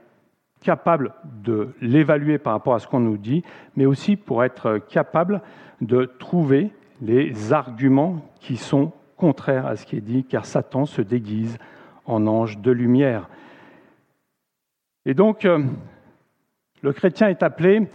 capable 0.63 1.13
de 1.45 1.75
l'évaluer 1.81 2.39
par 2.39 2.53
rapport 2.53 2.75
à 2.75 2.79
ce 2.79 2.87
qu'on 2.87 3.01
nous 3.01 3.19
dit, 3.19 3.43
mais 3.77 3.87
aussi 3.87 4.17
pour 4.17 4.43
être 4.43 4.79
capable 4.89 5.43
de 5.81 6.05
trouver 6.19 6.73
les 7.01 7.53
arguments 7.53 8.21
qui 8.41 8.57
sont 8.57 8.93
contraires 9.17 9.67
à 9.67 9.77
ce 9.77 9.87
qui 9.87 9.97
est 9.97 10.01
dit, 10.01 10.25
car 10.25 10.45
Satan 10.45 10.87
se 10.87 11.03
déguise 11.03 11.59
en 12.07 12.27
ange 12.27 12.59
de 12.59 12.71
lumière. 12.71 13.29
Et 15.05 15.15
donc, 15.15 15.45
euh, 15.45 15.63
le 16.83 16.93
chrétien 16.93 17.29
est 17.29 17.43
appelé 17.43 17.89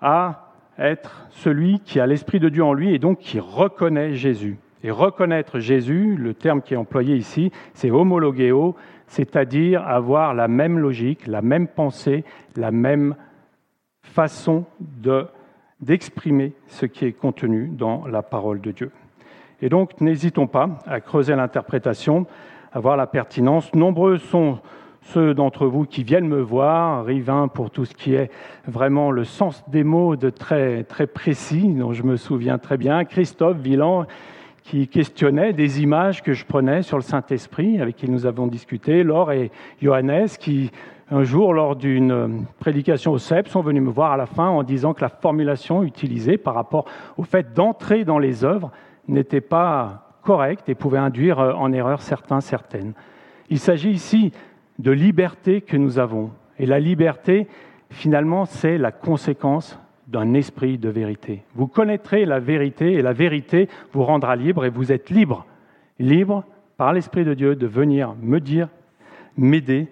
à 0.00 0.52
être 0.78 1.26
celui 1.30 1.80
qui 1.80 2.00
a 2.00 2.06
l'Esprit 2.06 2.40
de 2.40 2.48
Dieu 2.48 2.62
en 2.62 2.72
lui 2.72 2.94
et 2.94 2.98
donc 2.98 3.18
qui 3.18 3.40
reconnaît 3.40 4.14
Jésus. 4.14 4.58
Et 4.84 4.90
reconnaître 4.92 5.58
Jésus, 5.58 6.14
le 6.16 6.34
terme 6.34 6.62
qui 6.62 6.74
est 6.74 6.76
employé 6.76 7.16
ici, 7.16 7.50
c'est 7.74 7.90
homologéo, 7.90 8.76
c'est-à-dire 9.08 9.82
avoir 9.86 10.34
la 10.34 10.46
même 10.46 10.78
logique, 10.78 11.26
la 11.26 11.42
même 11.42 11.66
pensée, 11.66 12.24
la 12.54 12.70
même 12.70 13.16
façon 14.02 14.64
d'exprimer 15.80 16.52
ce 16.66 16.86
qui 16.86 17.04
est 17.04 17.12
contenu 17.12 17.68
dans 17.72 18.06
la 18.06 18.22
parole 18.22 18.60
de 18.60 18.72
Dieu. 18.72 18.90
Et 19.60 19.68
donc, 19.68 20.00
n'hésitons 20.00 20.46
pas 20.46 20.78
à 20.86 21.00
creuser 21.00 21.34
l'interprétation, 21.34 22.26
à 22.72 22.80
voir 22.80 22.96
la 22.96 23.06
pertinence. 23.06 23.74
Nombreux 23.74 24.18
sont 24.18 24.58
ceux 25.02 25.34
d'entre 25.34 25.66
vous 25.66 25.84
qui 25.84 26.04
viennent 26.04 26.28
me 26.28 26.40
voir, 26.40 27.04
Rivin 27.04 27.48
pour 27.48 27.70
tout 27.70 27.84
ce 27.84 27.94
qui 27.94 28.14
est 28.14 28.30
vraiment 28.66 29.10
le 29.10 29.24
sens 29.24 29.64
des 29.68 29.84
mots 29.84 30.16
de 30.16 30.30
très, 30.30 30.84
très 30.84 31.06
précis, 31.06 31.66
dont 31.68 31.92
je 31.92 32.02
me 32.02 32.16
souviens 32.16 32.58
très 32.58 32.76
bien, 32.76 33.04
Christophe 33.04 33.58
Villan 33.58 34.06
qui 34.68 34.86
questionnait 34.86 35.54
des 35.54 35.80
images 35.80 36.22
que 36.22 36.34
je 36.34 36.44
prenais 36.44 36.82
sur 36.82 36.98
le 36.98 37.02
Saint-Esprit, 37.02 37.80
avec 37.80 37.96
qui 37.96 38.10
nous 38.10 38.26
avons 38.26 38.46
discuté, 38.46 39.02
Laure 39.02 39.32
et 39.32 39.50
Johannes, 39.80 40.28
qui 40.38 40.70
un 41.10 41.24
jour, 41.24 41.54
lors 41.54 41.74
d'une 41.74 42.44
prédication 42.58 43.12
au 43.12 43.18
CEP, 43.18 43.48
sont 43.48 43.62
venus 43.62 43.82
me 43.82 43.90
voir 43.90 44.12
à 44.12 44.16
la 44.16 44.26
fin 44.26 44.48
en 44.48 44.62
disant 44.62 44.92
que 44.92 45.00
la 45.00 45.08
formulation 45.08 45.82
utilisée 45.82 46.36
par 46.36 46.54
rapport 46.54 46.84
au 47.16 47.22
fait 47.22 47.54
d'entrer 47.54 48.04
dans 48.04 48.18
les 48.18 48.44
œuvres 48.44 48.70
n'était 49.06 49.40
pas 49.40 50.18
correcte 50.22 50.68
et 50.68 50.74
pouvait 50.74 50.98
induire 50.98 51.38
en 51.38 51.72
erreur 51.72 52.02
certains, 52.02 52.42
certaines. 52.42 52.92
Il 53.48 53.58
s'agit 53.58 53.90
ici 53.90 54.32
de 54.78 54.90
liberté 54.90 55.62
que 55.62 55.78
nous 55.78 55.98
avons. 55.98 56.30
Et 56.58 56.66
la 56.66 56.78
liberté, 56.78 57.48
finalement, 57.88 58.44
c'est 58.44 58.76
la 58.76 58.92
conséquence 58.92 59.78
d'un 60.08 60.34
esprit 60.34 60.76
de 60.76 60.90
vérité. 60.90 61.42
Vous 61.54 61.66
connaîtrez 61.66 62.26
la 62.26 62.38
vérité 62.38 62.92
et 62.92 63.02
la 63.02 63.12
vérité 63.14 63.68
vous 63.92 64.04
rendra 64.04 64.36
libre 64.36 64.66
et 64.66 64.70
vous 64.70 64.92
êtes 64.92 65.08
libre, 65.08 65.46
libre 65.98 66.44
par 66.76 66.92
l'Esprit 66.92 67.24
de 67.24 67.34
Dieu 67.34 67.56
de 67.56 67.66
venir 67.66 68.14
me 68.20 68.40
dire, 68.40 68.68
m'aider 69.36 69.88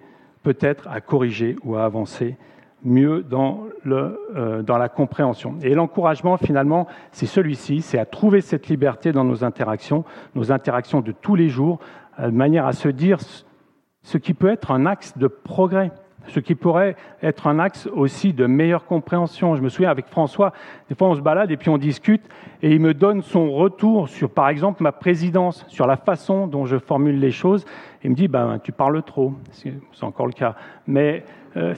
peut-être 0.47 0.87
à 0.87 1.01
corriger 1.01 1.57
ou 1.65 1.75
à 1.75 1.83
avancer 1.83 2.37
mieux 2.81 3.21
dans, 3.21 3.65
euh, 3.85 4.61
dans 4.61 4.77
la 4.77 4.87
compréhension. 4.87 5.55
Et 5.61 5.73
l'encouragement, 5.73 6.37
finalement, 6.37 6.87
c'est 7.11 7.25
celui-ci, 7.25 7.81
c'est 7.81 7.99
à 7.99 8.05
trouver 8.05 8.39
cette 8.39 8.69
liberté 8.69 9.11
dans 9.11 9.25
nos 9.25 9.43
interactions, 9.43 10.05
nos 10.35 10.53
interactions 10.53 11.01
de 11.01 11.11
tous 11.11 11.35
les 11.35 11.49
jours, 11.49 11.79
euh, 12.17 12.27
de 12.27 12.35
manière 12.35 12.65
à 12.65 12.71
se 12.71 12.87
dire 12.87 13.17
ce 14.03 14.17
qui 14.17 14.33
peut 14.33 14.47
être 14.47 14.71
un 14.71 14.85
axe 14.85 15.17
de 15.17 15.27
progrès 15.27 15.91
ce 16.27 16.39
qui 16.39 16.55
pourrait 16.55 16.95
être 17.21 17.47
un 17.47 17.59
axe 17.59 17.87
aussi 17.87 18.33
de 18.33 18.45
meilleure 18.45 18.85
compréhension. 18.85 19.55
Je 19.55 19.61
me 19.61 19.69
souviens 19.69 19.89
avec 19.89 20.07
François, 20.07 20.53
des 20.89 20.95
fois 20.95 21.09
on 21.09 21.15
se 21.15 21.21
balade 21.21 21.51
et 21.51 21.57
puis 21.57 21.69
on 21.69 21.77
discute 21.77 22.23
et 22.61 22.71
il 22.71 22.79
me 22.79 22.93
donne 22.93 23.21
son 23.21 23.51
retour 23.51 24.09
sur, 24.09 24.29
par 24.29 24.49
exemple, 24.49 24.83
ma 24.83 24.91
présidence, 24.91 25.65
sur 25.67 25.87
la 25.87 25.97
façon 25.97 26.47
dont 26.47 26.65
je 26.65 26.77
formule 26.77 27.19
les 27.19 27.31
choses. 27.31 27.65
Il 28.03 28.11
me 28.11 28.15
dit, 28.15 28.27
ben, 28.27 28.59
tu 28.63 28.71
parles 28.71 29.01
trop, 29.03 29.33
c'est 29.51 29.73
encore 30.01 30.27
le 30.27 30.33
cas. 30.33 30.55
Mais, 30.85 31.23
euh, 31.55 31.73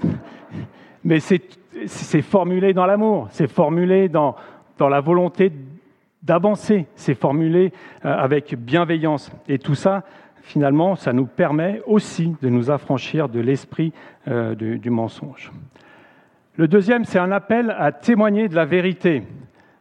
mais 1.03 1.19
c'est 1.19 2.21
formulé 2.21 2.73
dans 2.73 2.85
l'amour, 2.85 3.27
c'est 3.31 3.49
formulé 3.49 4.09
dans, 4.09 4.35
dans 4.77 4.89
la 4.89 5.01
volonté 5.01 5.51
d'avancer, 6.21 6.85
c'est 6.95 7.15
formulé 7.15 7.71
euh, 8.05 8.13
avec 8.13 8.55
bienveillance. 8.55 9.31
Et 9.47 9.57
tout 9.57 9.75
ça, 9.75 10.03
finalement, 10.41 10.95
ça 10.95 11.13
nous 11.13 11.25
permet 11.25 11.81
aussi 11.85 12.35
de 12.41 12.49
nous 12.49 12.71
affranchir 12.71 13.29
de 13.29 13.39
l'esprit 13.39 13.93
euh, 14.27 14.55
du, 14.55 14.89
mensonge. 14.89 15.51
Le 16.55 16.67
deuxième, 16.67 17.05
c'est 17.05 17.19
un 17.19 17.31
appel 17.31 17.75
à 17.77 17.91
témoigner 17.91 18.49
de 18.49 18.55
la 18.55 18.65
vérité, 18.65 19.23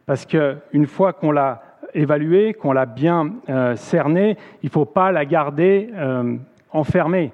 parce 0.05 0.25
qu'une 0.25 0.85
fois 0.85 1.13
qu'on 1.13 1.31
l'a 1.31 1.61
évaluée, 1.93 2.53
qu'on 2.53 2.71
l'a 2.71 2.85
bien 2.85 3.33
euh, 3.49 3.75
cernée, 3.75 4.37
il 4.63 4.67
ne 4.67 4.71
faut 4.71 4.85
pas 4.85 5.11
la 5.11 5.25
garder 5.25 5.89
euh, 5.95 6.35
enfermée. 6.71 7.31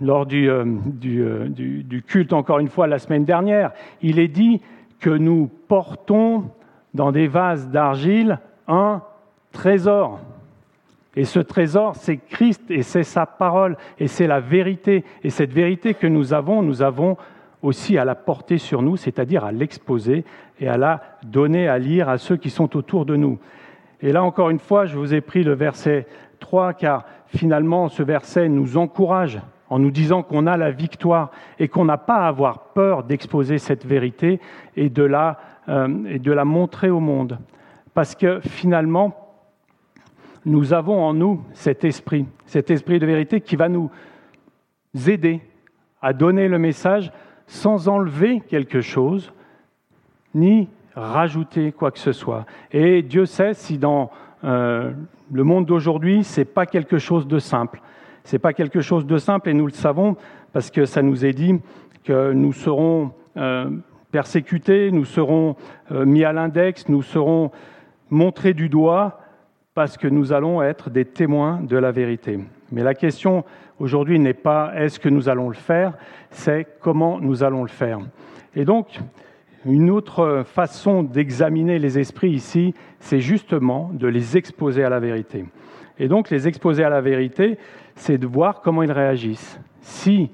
Lors 0.00 0.26
du, 0.26 0.50
du, 0.98 2.02
culte, 2.02 2.32
encore 2.32 2.58
une 2.58 2.68
fois, 2.68 2.88
la 2.88 2.98
semaine 2.98 3.24
dernière, 3.24 3.70
il 4.00 4.18
est 4.18 4.26
dit 4.26 4.60
que 4.98 5.10
nous 5.10 5.48
portons 5.68 6.50
dans 6.94 7.12
des 7.12 7.28
vases 7.28 7.68
d'argile 7.68 8.40
un 8.66 9.02
trésor. 9.52 10.18
Et 11.14 11.24
ce 11.24 11.40
trésor, 11.40 11.96
c'est 11.96 12.16
Christ 12.16 12.70
et 12.70 12.82
c'est 12.82 13.02
sa 13.02 13.26
parole 13.26 13.76
et 13.98 14.08
c'est 14.08 14.26
la 14.26 14.40
vérité. 14.40 15.04
Et 15.22 15.30
cette 15.30 15.52
vérité 15.52 15.94
que 15.94 16.06
nous 16.06 16.32
avons, 16.32 16.62
nous 16.62 16.82
avons 16.82 17.16
aussi 17.60 17.98
à 17.98 18.04
la 18.04 18.14
porter 18.14 18.58
sur 18.58 18.82
nous, 18.82 18.96
c'est-à-dire 18.96 19.44
à, 19.44 19.52
l'exposer 19.52 20.24
et 20.58 20.68
à 20.68 20.76
la 20.76 21.02
donner 21.22 21.68
à 21.68 21.78
lire 21.78 22.08
à 22.08 22.18
ceux 22.18 22.36
qui 22.36 22.50
sont 22.50 22.76
autour 22.76 23.04
de 23.04 23.14
nous. 23.14 23.38
Et 24.00 24.10
là, 24.10 24.24
encore 24.24 24.50
une 24.50 24.58
fois, 24.58 24.86
je 24.86 24.96
vous 24.96 25.14
ai 25.14 25.20
pris 25.20 25.44
le 25.44 25.52
verset 25.52 26.06
3, 26.40 26.72
car 26.74 27.04
finalement, 27.26 27.88
ce 27.88 28.02
verset 28.02 28.48
nous 28.48 28.76
encourage 28.76 29.40
en 29.68 29.78
nous 29.78 29.90
disant 29.90 30.22
qu'on 30.22 30.46
a 30.46 30.56
la 30.56 30.70
victoire 30.70 31.30
et 31.58 31.68
qu'on 31.68 31.84
n'a 31.84 31.98
pas 31.98 32.16
à 32.16 32.28
avoir 32.28 32.72
peur 32.74 33.04
d'exposer 33.04 33.58
cette 33.58 33.86
vérité 33.86 34.40
et 34.76 34.90
de 34.90 35.02
la, 35.02 35.38
euh, 35.68 35.88
et 36.08 36.18
de 36.18 36.32
la 36.32 36.44
montrer 36.44 36.90
au 36.90 37.00
monde. 37.00 37.38
Parce 37.94 38.14
que 38.14 38.40
finalement, 38.40 39.21
nous 40.44 40.72
avons 40.72 41.02
en 41.02 41.14
nous 41.14 41.42
cet 41.52 41.84
esprit, 41.84 42.26
cet 42.46 42.70
esprit 42.70 42.98
de 42.98 43.06
vérité 43.06 43.40
qui 43.40 43.56
va 43.56 43.68
nous 43.68 43.90
aider 45.06 45.40
à 46.00 46.12
donner 46.12 46.48
le 46.48 46.58
message 46.58 47.12
sans 47.46 47.88
enlever 47.88 48.40
quelque 48.40 48.80
chose, 48.80 49.32
ni 50.34 50.68
rajouter 50.94 51.72
quoi 51.72 51.90
que 51.90 51.98
ce 51.98 52.12
soit. 52.12 52.46
Et 52.72 53.02
Dieu 53.02 53.26
sait 53.26 53.54
si 53.54 53.78
dans 53.78 54.10
euh, 54.44 54.92
le 55.32 55.44
monde 55.44 55.66
d'aujourd'hui, 55.66 56.24
ce 56.24 56.40
n'est 56.40 56.44
pas 56.44 56.66
quelque 56.66 56.98
chose 56.98 57.26
de 57.26 57.38
simple. 57.38 57.80
Ce 58.24 58.34
n'est 58.34 58.40
pas 58.40 58.52
quelque 58.52 58.80
chose 58.80 59.06
de 59.06 59.18
simple 59.18 59.48
et 59.48 59.54
nous 59.54 59.66
le 59.66 59.72
savons 59.72 60.16
parce 60.52 60.70
que 60.70 60.84
ça 60.84 61.02
nous 61.02 61.24
est 61.24 61.32
dit 61.32 61.60
que 62.04 62.32
nous 62.32 62.52
serons 62.52 63.12
euh, 63.36 63.70
persécutés, 64.10 64.90
nous 64.90 65.04
serons 65.04 65.56
euh, 65.90 66.04
mis 66.04 66.24
à 66.24 66.32
l'index, 66.32 66.88
nous 66.88 67.02
serons 67.02 67.50
montrés 68.10 68.54
du 68.54 68.68
doigt 68.68 69.21
parce 69.74 69.96
que 69.96 70.06
nous 70.06 70.32
allons 70.32 70.62
être 70.62 70.90
des 70.90 71.04
témoins 71.04 71.60
de 71.62 71.76
la 71.76 71.92
vérité. 71.92 72.38
Mais 72.70 72.82
la 72.82 72.94
question 72.94 73.44
aujourd'hui 73.78 74.18
n'est 74.18 74.34
pas 74.34 74.72
est-ce 74.76 75.00
que 75.00 75.08
nous 75.08 75.28
allons 75.28 75.48
le 75.48 75.54
faire, 75.54 75.94
c'est 76.30 76.66
comment 76.80 77.18
nous 77.20 77.42
allons 77.42 77.62
le 77.62 77.68
faire. 77.68 78.00
Et 78.54 78.64
donc, 78.64 79.00
une 79.64 79.90
autre 79.90 80.42
façon 80.44 81.02
d'examiner 81.02 81.78
les 81.78 81.98
esprits 81.98 82.32
ici, 82.32 82.74
c'est 83.00 83.20
justement 83.20 83.90
de 83.92 84.08
les 84.08 84.36
exposer 84.36 84.84
à 84.84 84.88
la 84.88 85.00
vérité. 85.00 85.44
Et 85.98 86.08
donc, 86.08 86.30
les 86.30 86.48
exposer 86.48 86.84
à 86.84 86.90
la 86.90 87.00
vérité, 87.00 87.58
c'est 87.94 88.18
de 88.18 88.26
voir 88.26 88.60
comment 88.60 88.82
ils 88.82 88.92
réagissent. 88.92 89.58
Si 89.80 90.30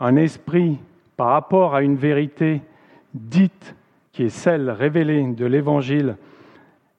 un 0.00 0.16
esprit, 0.16 0.78
par 1.16 1.28
rapport 1.28 1.74
à 1.74 1.82
une 1.82 1.96
vérité 1.96 2.62
dite, 3.14 3.74
qui 4.12 4.24
est 4.24 4.28
celle 4.28 4.70
révélée 4.70 5.24
de 5.32 5.46
l'Évangile, 5.46 6.16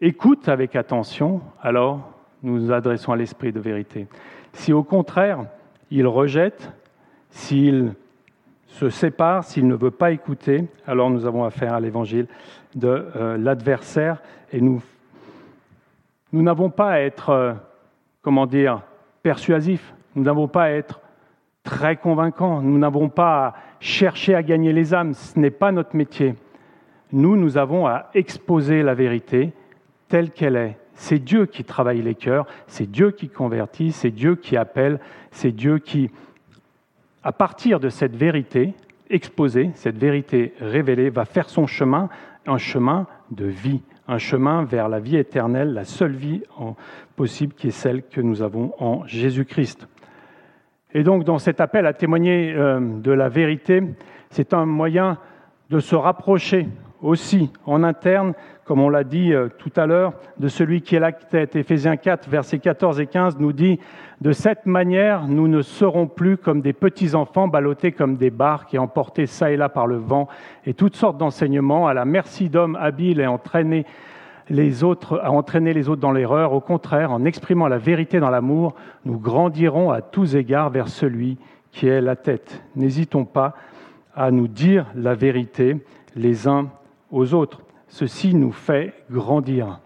écoute 0.01 0.47
avec 0.47 0.75
attention, 0.75 1.41
alors 1.62 2.12
nous 2.43 2.57
nous 2.59 2.71
adressons 2.71 3.12
à 3.12 3.17
l'esprit 3.17 3.51
de 3.51 3.59
vérité. 3.59 4.07
Si 4.53 4.73
au 4.73 4.83
contraire, 4.83 5.45
il 5.91 6.07
rejette, 6.07 6.71
s'il 7.29 7.93
se 8.67 8.89
sépare, 8.89 9.43
s'il 9.43 9.67
ne 9.67 9.75
veut 9.75 9.91
pas 9.91 10.12
écouter, 10.12 10.67
alors 10.88 11.09
nous 11.09 11.25
avons 11.25 11.43
affaire 11.43 11.73
à 11.73 11.79
l'évangile 11.79 12.27
de 12.75 13.07
euh, 13.15 13.38
l'adversaire 13.38 14.21
et 14.51 14.62
nous 14.62 14.81
nous 16.31 16.43
n'avons 16.43 16.69
pas 16.69 16.91
à 16.91 16.99
être, 16.99 17.29
euh, 17.29 17.53
comment 18.21 18.45
dire, 18.45 18.83
persuasifs, 19.23 19.95
nous 20.15 20.23
n'avons 20.23 20.47
pas 20.47 20.65
à 20.65 20.69
être 20.69 21.01
très 21.63 21.95
convaincants, 21.95 22.62
nous 22.62 22.77
n'avons 22.77 23.09
pas 23.09 23.47
à 23.47 23.55
chercher 23.79 24.35
à 24.35 24.43
gagner 24.43 24.71
les 24.71 24.93
âmes, 24.93 25.13
ce 25.15 25.39
n'est 25.39 25.49
pas 25.49 25.71
notre 25.71 25.95
métier. 25.95 26.35
Nous, 27.12 27.35
nous 27.35 27.57
avons 27.57 27.88
à 27.88 28.09
exposer 28.13 28.83
la 28.83 28.93
vérité 28.93 29.53
telle 30.10 30.32
qu'elle 30.32 30.58
est. 30.58 30.78
C'est 30.95 31.19
Dieu 31.19 31.45
qui 31.45 31.63
travaille 31.63 32.02
les 32.02 32.15
cœurs, 32.15 32.45
c'est 32.67 32.89
Dieu 32.89 33.12
qui 33.12 33.30
convertit, 33.30 33.93
c'est 33.93 34.12
Dieu 34.12 34.36
qui 34.36 34.58
appelle, 34.58 35.00
c'est 35.32 35.54
Dieu 35.54 35.80
qui, 35.80 36.12
à 37.24 37.32
partir 37.32 37.80
de 37.80 37.88
cette 37.88 38.15
vérité 38.15 38.74
exposée, 39.10 39.72
cette 39.76 39.98
vérité 39.98 40.54
révélée, 40.60 41.10
va 41.10 41.24
faire 41.24 41.50
son 41.50 41.67
chemin, 41.67 42.10
un 42.45 42.58
chemin 42.58 43.08
de 43.32 43.45
vie, 43.45 43.82
un 44.10 44.17
chemin 44.17 44.65
vers 44.65 44.89
la 44.89 45.00
vie 45.00 45.15
éternelle, 45.15 45.74
la 45.74 45.86
seule 45.86 46.15
vie 46.15 46.41
possible 47.15 47.54
qui 47.54 47.67
est 47.67 47.72
celle 47.72 48.04
que 48.04 48.19
nous 48.19 48.41
avons 48.41 48.74
en 48.80 49.06
Jésus-Christ. 49.06 49.88
Et 50.93 51.04
donc, 51.04 51.24
dans 51.24 51.38
cet 51.38 51.62
appel 51.62 51.86
à 51.86 51.93
témoigner 51.93 52.54
euh, 52.54 52.80
de 52.80 53.12
la 53.12 53.30
vérité, 53.30 53.84
c'est 54.32 54.54
un 54.54 54.65
moyen 54.65 55.17
de 55.69 55.80
se 55.80 55.95
rapprocher 55.95 56.67
aussi 57.01 57.51
en 57.65 57.83
interne 57.83 58.33
comme 58.69 58.81
on 58.81 58.89
l'a 58.89 59.03
dit 59.03 59.33
euh, 59.33 59.47
tout 59.57 59.71
à 59.77 59.88
l'heure, 59.88 60.13
de 60.38 60.47
celui 60.47 60.83
qui 60.83 60.95
est 60.95 60.99
la 60.99 61.12
tête. 61.12 61.55
Éphésiens 61.55 61.97
4, 61.97 62.29
versets 62.29 62.59
14 62.59 62.99
et 62.99 63.07
15 63.07 63.39
nous 63.39 63.51
dit, 63.51 63.79
De 64.21 64.31
cette 64.31 64.67
manière, 64.67 65.27
nous 65.27 65.47
ne 65.47 65.63
serons 65.63 66.05
plus 66.05 66.38
comme 66.38 66.62
des 66.62 66.71
petits-enfants 66.71 67.47
ballottés 67.47 67.93
comme 67.93 68.15
des 68.15 68.29
barques 68.29 68.75
et 68.75 68.77
emportés 68.77 69.25
çà 69.25 69.49
et 69.49 69.57
là 69.57 69.69
par 69.69 69.88
le 69.88 69.95
vent 69.95 70.27
et 70.67 70.75
toutes 70.75 70.95
sortes 70.95 71.17
d'enseignements 71.17 71.88
à 71.88 71.95
la 71.95 72.05
merci 72.05 72.47
d'hommes 72.47 72.77
habiles 72.79 73.21
et 73.21 73.25
entraînés 73.25 73.88
les 74.51 74.83
autres, 74.83 75.19
à 75.23 75.31
entraîner 75.31 75.73
les 75.73 75.89
autres 75.89 76.01
dans 76.01 76.12
l'erreur. 76.12 76.53
Au 76.53 76.62
contraire, 76.62 77.12
en 77.12 77.25
exprimant 77.25 77.67
la 77.67 77.79
vérité 77.79 78.19
dans 78.19 78.29
l'amour, 78.29 78.75
nous 79.03 79.17
grandirons 79.17 79.89
à 79.89 80.03
tous 80.03 80.35
égards 80.35 80.69
vers 80.69 80.89
celui 80.89 81.39
qui 81.71 81.88
est 81.88 82.01
la 82.01 82.15
tête. 82.15 82.62
N'hésitons 82.75 83.25
pas 83.25 83.55
à 84.15 84.29
nous 84.29 84.47
dire 84.47 84.85
la 84.93 85.15
vérité 85.15 85.83
les 86.15 86.47
uns 86.47 86.69
aux 87.12 87.34
autres 87.34 87.62
ceci 87.89 88.34
nous 88.34 88.52
fait 88.52 88.93
grandir. 89.12 89.80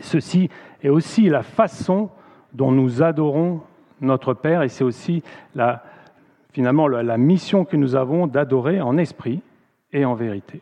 ceci 0.00 0.50
est 0.82 0.88
aussi 0.88 1.28
la 1.28 1.42
façon 1.42 2.10
dont 2.52 2.72
nous 2.72 3.02
adorons 3.02 3.62
notre 4.00 4.34
Père 4.34 4.62
et 4.62 4.68
c'est 4.68 4.84
aussi 4.84 5.22
la, 5.54 5.82
finalement 6.52 6.88
la, 6.88 7.16
mission 7.16 7.64
que 7.64 7.76
nous 7.76 7.96
avons 7.96 8.26
d'adorer 8.26 8.80
en 8.80 8.98
esprit 8.98 9.40
et 9.92 10.04
en 10.04 10.14
vérité. 10.14 10.60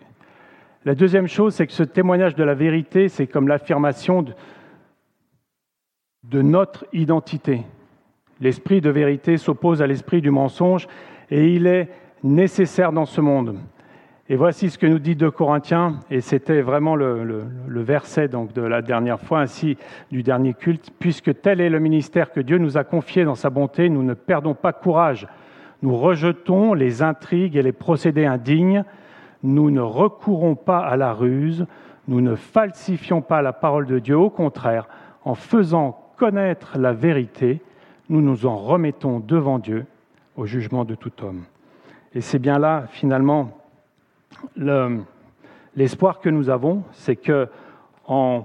La 0.84 0.94
deuxième 0.94 1.28
chose, 1.28 1.54
c'est 1.54 1.66
que 1.66 1.72
ce 1.72 1.82
témoignage 1.82 2.34
de 2.34 2.44
la 2.44 2.54
vérité, 2.54 3.08
c'est 3.08 3.26
comme 3.26 3.48
l'affirmation 3.48 4.22
de, 4.22 4.32
de 6.24 6.42
notre 6.42 6.86
identité. 6.92 7.62
L'esprit 8.40 8.80
de 8.80 8.90
vérité 8.90 9.36
s'oppose 9.36 9.80
à 9.80 9.86
l'esprit 9.86 10.20
du 10.20 10.30
mensonge 10.30 10.88
et 11.30 11.52
il 11.54 11.66
est 11.66 11.88
nécessaire 12.22 12.92
dans 12.92 13.06
ce 13.06 13.20
monde. 13.20 13.58
Et 14.32 14.36
voici 14.36 14.70
ce 14.70 14.78
que 14.78 14.86
nous 14.86 14.98
dit 14.98 15.14
2 15.14 15.30
Corinthiens, 15.30 16.00
et 16.10 16.22
c'était 16.22 16.62
vraiment 16.62 16.96
le, 16.96 17.44
verset 17.68 18.28
donc, 18.28 18.54
de 18.54 18.62
la 18.62 18.80
dernière 18.80 19.20
fois, 19.20 19.40
ainsi 19.40 19.76
du 20.10 20.22
dernier 20.22 20.54
culte. 20.54 20.90
Puisque 20.98 21.42
tel 21.42 21.60
est 21.60 21.68
le 21.68 21.78
ministère 21.80 22.32
que 22.32 22.40
Dieu 22.40 22.56
nous 22.56 22.78
a 22.78 22.84
confié 22.84 23.26
dans 23.26 23.34
sa 23.34 23.50
bonté, 23.50 23.90
nous 23.90 24.02
ne 24.02 24.14
perdons 24.14 24.54
pas 24.54 24.72
courage. 24.72 25.28
Nous 25.82 25.94
rejetons 25.94 26.72
les 26.72 27.02
intrigues 27.02 27.56
et 27.56 27.62
les 27.62 27.72
procédés 27.72 28.24
indignes. 28.24 28.84
nous 29.42 29.70
ne 29.70 29.82
recourons 29.82 30.54
pas 30.54 30.78
à 30.78 30.96
la 30.96 31.12
ruse, 31.12 31.66
nous 32.08 32.22
ne 32.22 32.34
falsifions 32.34 33.20
pas 33.20 33.42
la 33.42 33.52
parole 33.52 33.84
de 33.84 33.98
Dieu, 33.98 34.16
au 34.16 34.30
contraire, 34.30 34.88
en 35.26 35.34
faisant 35.34 36.10
connaître 36.16 36.78
la 36.78 36.94
vérité, 36.94 37.60
nous 38.08 38.22
nous 38.22 38.46
en 38.46 38.56
remettons 38.56 39.20
devant 39.20 39.58
Dieu 39.58 39.84
au 40.36 40.46
jugement 40.46 40.86
de 40.86 40.94
tout 40.94 41.22
homme. 41.22 41.42
Et 42.14 42.22
c'est 42.22 42.38
bien 42.38 42.58
là, 42.58 42.84
finalement, 42.88 43.58
l'espoir 45.76 46.20
que 46.20 46.28
nous 46.28 46.50
avons, 46.50 46.82
c'est 46.92 47.16
que 47.16 47.48
en 48.06 48.44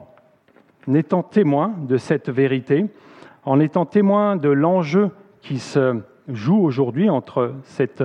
étant 0.94 1.24
témoin 1.24 1.74
de 1.82 1.98
cette 1.98 2.30
vérité, 2.30 2.86
en 3.46 3.60
étant 3.60 3.86
témoin 3.86 4.36
de 4.36 4.50
l'enjeu 4.50 5.10
qui 5.42 5.60
se 5.60 6.02
joue 6.28 6.62
aujourd'hui 6.62 7.10
entre 7.10 7.54
cet 7.64 8.04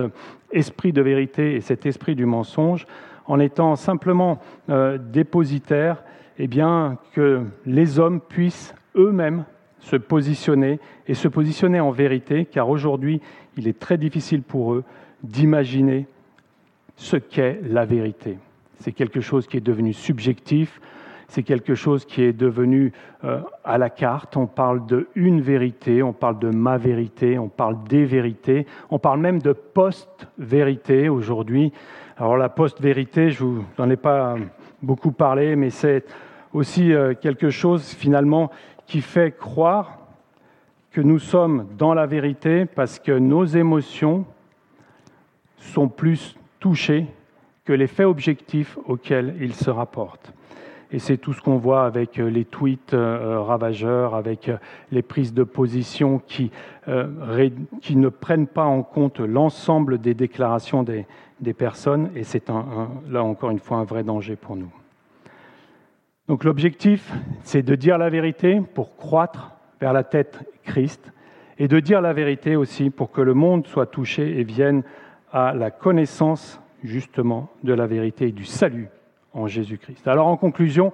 esprit 0.51 0.93
de 0.93 1.01
vérité 1.01 1.55
et 1.55 1.61
cet 1.61 1.85
esprit 1.85 2.15
du 2.15 2.25
mensonge, 2.25 2.85
en 3.25 3.39
étant 3.39 3.75
simplement 3.75 4.39
euh, 4.69 4.97
dépositaire, 4.97 6.03
eh 6.37 6.47
bien, 6.47 6.97
que 7.13 7.43
les 7.65 7.99
hommes 7.99 8.19
puissent 8.19 8.73
eux-mêmes 8.95 9.45
se 9.79 9.95
positionner 9.97 10.79
et 11.07 11.13
se 11.13 11.27
positionner 11.27 11.79
en 11.79 11.91
vérité, 11.91 12.45
car 12.45 12.69
aujourd'hui, 12.69 13.21
il 13.57 13.67
est 13.67 13.77
très 13.77 13.97
difficile 13.97 14.41
pour 14.41 14.73
eux 14.73 14.83
d'imaginer 15.23 16.07
ce 16.95 17.17
qu'est 17.17 17.59
la 17.63 17.85
vérité. 17.85 18.37
C'est 18.79 18.91
quelque 18.91 19.21
chose 19.21 19.47
qui 19.47 19.57
est 19.57 19.61
devenu 19.61 19.93
subjectif, 19.93 20.81
c'est 21.27 21.43
quelque 21.43 21.73
chose 21.73 22.05
qui 22.05 22.21
est 22.21 22.33
devenu 22.33 22.93
euh, 23.23 23.39
à 23.63 23.77
la 23.77 23.89
carte. 23.89 24.37
On 24.37 24.45
parle 24.45 24.85
de 24.85 25.07
une 25.15 25.41
vérité, 25.41 26.03
on 26.03 26.13
parle 26.13 26.37
de 26.37 26.49
ma 26.49 26.77
vérité, 26.77 27.39
on 27.39 27.49
parle 27.49 27.83
des 27.85 28.05
vérités, 28.05 28.67
on 28.91 28.99
parle 28.99 29.19
même 29.19 29.41
de 29.41 29.53
post-vérité 29.53 31.09
aujourd'hui. 31.09 31.71
Alors 32.17 32.37
la 32.37 32.49
post-vérité, 32.49 33.31
je 33.31 33.43
vous 33.43 33.65
ai 33.89 33.95
pas 33.95 34.35
beaucoup 34.81 35.11
parlé, 35.11 35.55
mais 35.55 35.71
c'est 35.71 36.05
aussi 36.53 36.93
euh, 36.93 37.15
quelque 37.15 37.49
chose 37.49 37.83
finalement 37.93 38.51
qui 38.85 39.01
fait 39.01 39.35
croire 39.35 39.97
que 40.91 41.01
nous 41.01 41.19
sommes 41.19 41.67
dans 41.77 41.95
la 41.95 42.05
vérité 42.05 42.65
parce 42.65 42.99
que 42.99 43.11
nos 43.11 43.45
émotions 43.45 44.25
sont 45.57 45.87
plus 45.87 46.35
touchées 46.63 47.07
que 47.65 47.73
les 47.73 47.87
faits 47.87 48.05
objectifs 48.05 48.77
auxquels 48.85 49.35
ils 49.41 49.53
se 49.53 49.69
rapportent. 49.69 50.31
Et 50.93 50.99
c'est 50.99 51.17
tout 51.17 51.33
ce 51.33 51.41
qu'on 51.41 51.57
voit 51.57 51.85
avec 51.85 52.17
euh, 52.17 52.29
les 52.29 52.45
tweets 52.45 52.93
euh, 52.93 53.41
ravageurs, 53.41 54.15
avec 54.15 54.47
euh, 54.47 54.55
les 54.89 55.01
prises 55.01 55.33
de 55.33 55.43
position 55.43 56.19
qui, 56.19 56.51
ne 56.87 58.07
prennent 58.07 58.47
pas 58.47 58.63
en 58.63 58.81
compte 58.81 59.19
l'ensemble 59.19 59.97
des 59.97 60.13
déclarations 60.13 60.83
des 60.83 61.53
personnes. 61.53 62.11
Et 62.15 62.23
c'est 62.23 62.47
là 62.47 63.23
encore 63.23 63.49
une 63.49 63.59
fois 63.59 63.79
un 63.79 63.83
vrai 63.83 64.03
danger 64.03 64.37
pour 64.37 64.55
nous. 64.55 64.71
Donc 66.29 66.45
l'objectif, 66.45 67.11
c'est 67.41 67.63
de 67.63 67.75
dire 67.75 67.97
la 67.97 68.09
vérité 68.09 68.61
pour 68.73 68.95
croître 68.95 69.51
vers 69.81 69.91
la 69.91 70.05
tête 70.05 70.39
Christ 70.63 71.11
et 71.59 71.67
de 71.67 71.81
dire 71.81 71.99
la 71.99 72.13
vérité 72.13 72.55
aussi 72.55 72.89
pour 72.89 73.11
que 73.11 73.19
le 73.19 73.33
monde 73.33 73.67
soit 73.67 73.87
touché 73.87 74.39
et 74.39 74.45
vienne 74.45 74.83
à 75.33 75.53
la 75.53 75.71
connaissance 75.71 76.61
justement 76.83 77.49
de 77.63 77.73
la 77.73 77.87
vérité 77.87 78.27
et 78.27 78.31
du 78.31 78.45
salut 78.45 78.87
en 79.33 79.47
Jésus-Christ. 79.47 80.07
Alors 80.07 80.27
en 80.27 80.37
conclusion, 80.37 80.93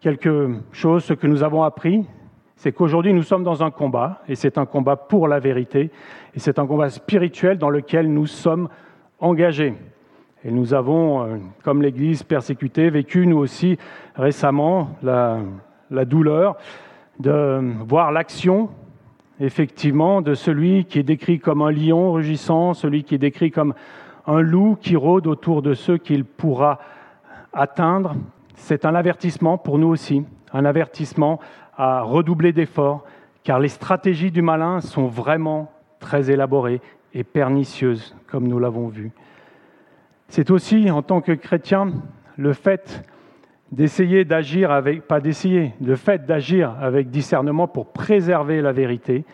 quelque 0.00 0.54
chose, 0.70 1.04
ce 1.04 1.12
que 1.12 1.26
nous 1.26 1.42
avons 1.42 1.64
appris, 1.64 2.06
c'est 2.54 2.72
qu'aujourd'hui 2.72 3.12
nous 3.12 3.22
sommes 3.22 3.42
dans 3.42 3.64
un 3.64 3.70
combat, 3.70 4.22
et 4.28 4.36
c'est 4.36 4.58
un 4.58 4.66
combat 4.66 4.96
pour 4.96 5.26
la 5.26 5.40
vérité, 5.40 5.90
et 6.34 6.38
c'est 6.38 6.58
un 6.58 6.66
combat 6.66 6.88
spirituel 6.88 7.58
dans 7.58 7.70
lequel 7.70 8.12
nous 8.12 8.26
sommes 8.26 8.68
engagés. 9.18 9.74
Et 10.44 10.50
nous 10.50 10.72
avons, 10.72 11.22
euh, 11.22 11.36
comme 11.64 11.82
l'Église 11.82 12.22
persécutée, 12.22 12.88
vécu 12.90 13.26
nous 13.26 13.38
aussi 13.38 13.76
récemment 14.14 14.90
la, 15.02 15.40
la 15.90 16.04
douleur 16.04 16.56
de 17.18 17.60
voir 17.86 18.12
l'action, 18.12 18.70
effectivement, 19.40 20.20
de 20.20 20.34
celui 20.34 20.84
qui 20.84 20.98
est 20.98 21.02
décrit 21.04 21.40
comme 21.40 21.62
un 21.62 21.72
lion 21.72 22.12
rugissant, 22.12 22.74
celui 22.74 23.04
qui 23.04 23.14
est 23.14 23.18
décrit 23.18 23.50
comme 23.50 23.74
un 24.26 24.40
loup 24.40 24.76
qui 24.80 24.96
rôde 24.96 25.26
autour 25.26 25.62
de 25.62 25.74
ceux 25.74 25.96
qu'il 25.98 26.24
pourra 26.24 26.78
atteindre, 27.52 28.14
c'est 28.54 28.84
un 28.84 28.94
avertissement 28.94 29.58
pour 29.58 29.78
nous 29.78 29.88
aussi, 29.88 30.24
un 30.52 30.64
avertissement 30.64 31.40
à 31.76 32.02
redoubler 32.02 32.52
d'efforts, 32.52 33.04
car 33.42 33.58
les 33.58 33.68
stratégies 33.68 34.30
du 34.30 34.42
malin 34.42 34.80
sont 34.80 35.06
vraiment 35.06 35.72
très 35.98 36.30
élaborées 36.30 36.82
et 37.14 37.24
pernicieuses, 37.24 38.14
comme 38.26 38.46
nous 38.46 38.58
l'avons 38.58 38.88
vu. 38.88 39.10
C'est 40.28 40.50
aussi, 40.50 40.90
en 40.90 41.02
tant 41.02 41.22
que 41.22 41.32
chrétien, 41.32 41.92
le 42.36 42.52
fait 42.52 43.02
d'essayer 43.72 44.24
d'agir 44.24 44.70
avec, 44.70 45.02
pas 45.02 45.20
d'essayer, 45.20 45.72
le 45.80 45.96
fait 45.96 46.26
d'agir 46.26 46.74
avec 46.80 47.10
discernement 47.10 47.68
pour 47.68 47.86
préserver 47.86 48.60
la 48.60 48.72
vérité 48.72 49.24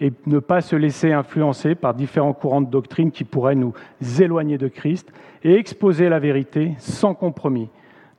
et 0.00 0.12
ne 0.26 0.38
pas 0.38 0.60
se 0.60 0.76
laisser 0.76 1.12
influencer 1.12 1.74
par 1.74 1.94
différents 1.94 2.34
courants 2.34 2.60
de 2.60 2.70
doctrine 2.70 3.10
qui 3.10 3.24
pourraient 3.24 3.54
nous 3.54 3.72
éloigner 4.20 4.58
de 4.58 4.68
Christ 4.68 5.10
et 5.42 5.54
exposer 5.54 6.08
la 6.08 6.18
vérité 6.18 6.74
sans 6.78 7.14
compromis. 7.14 7.70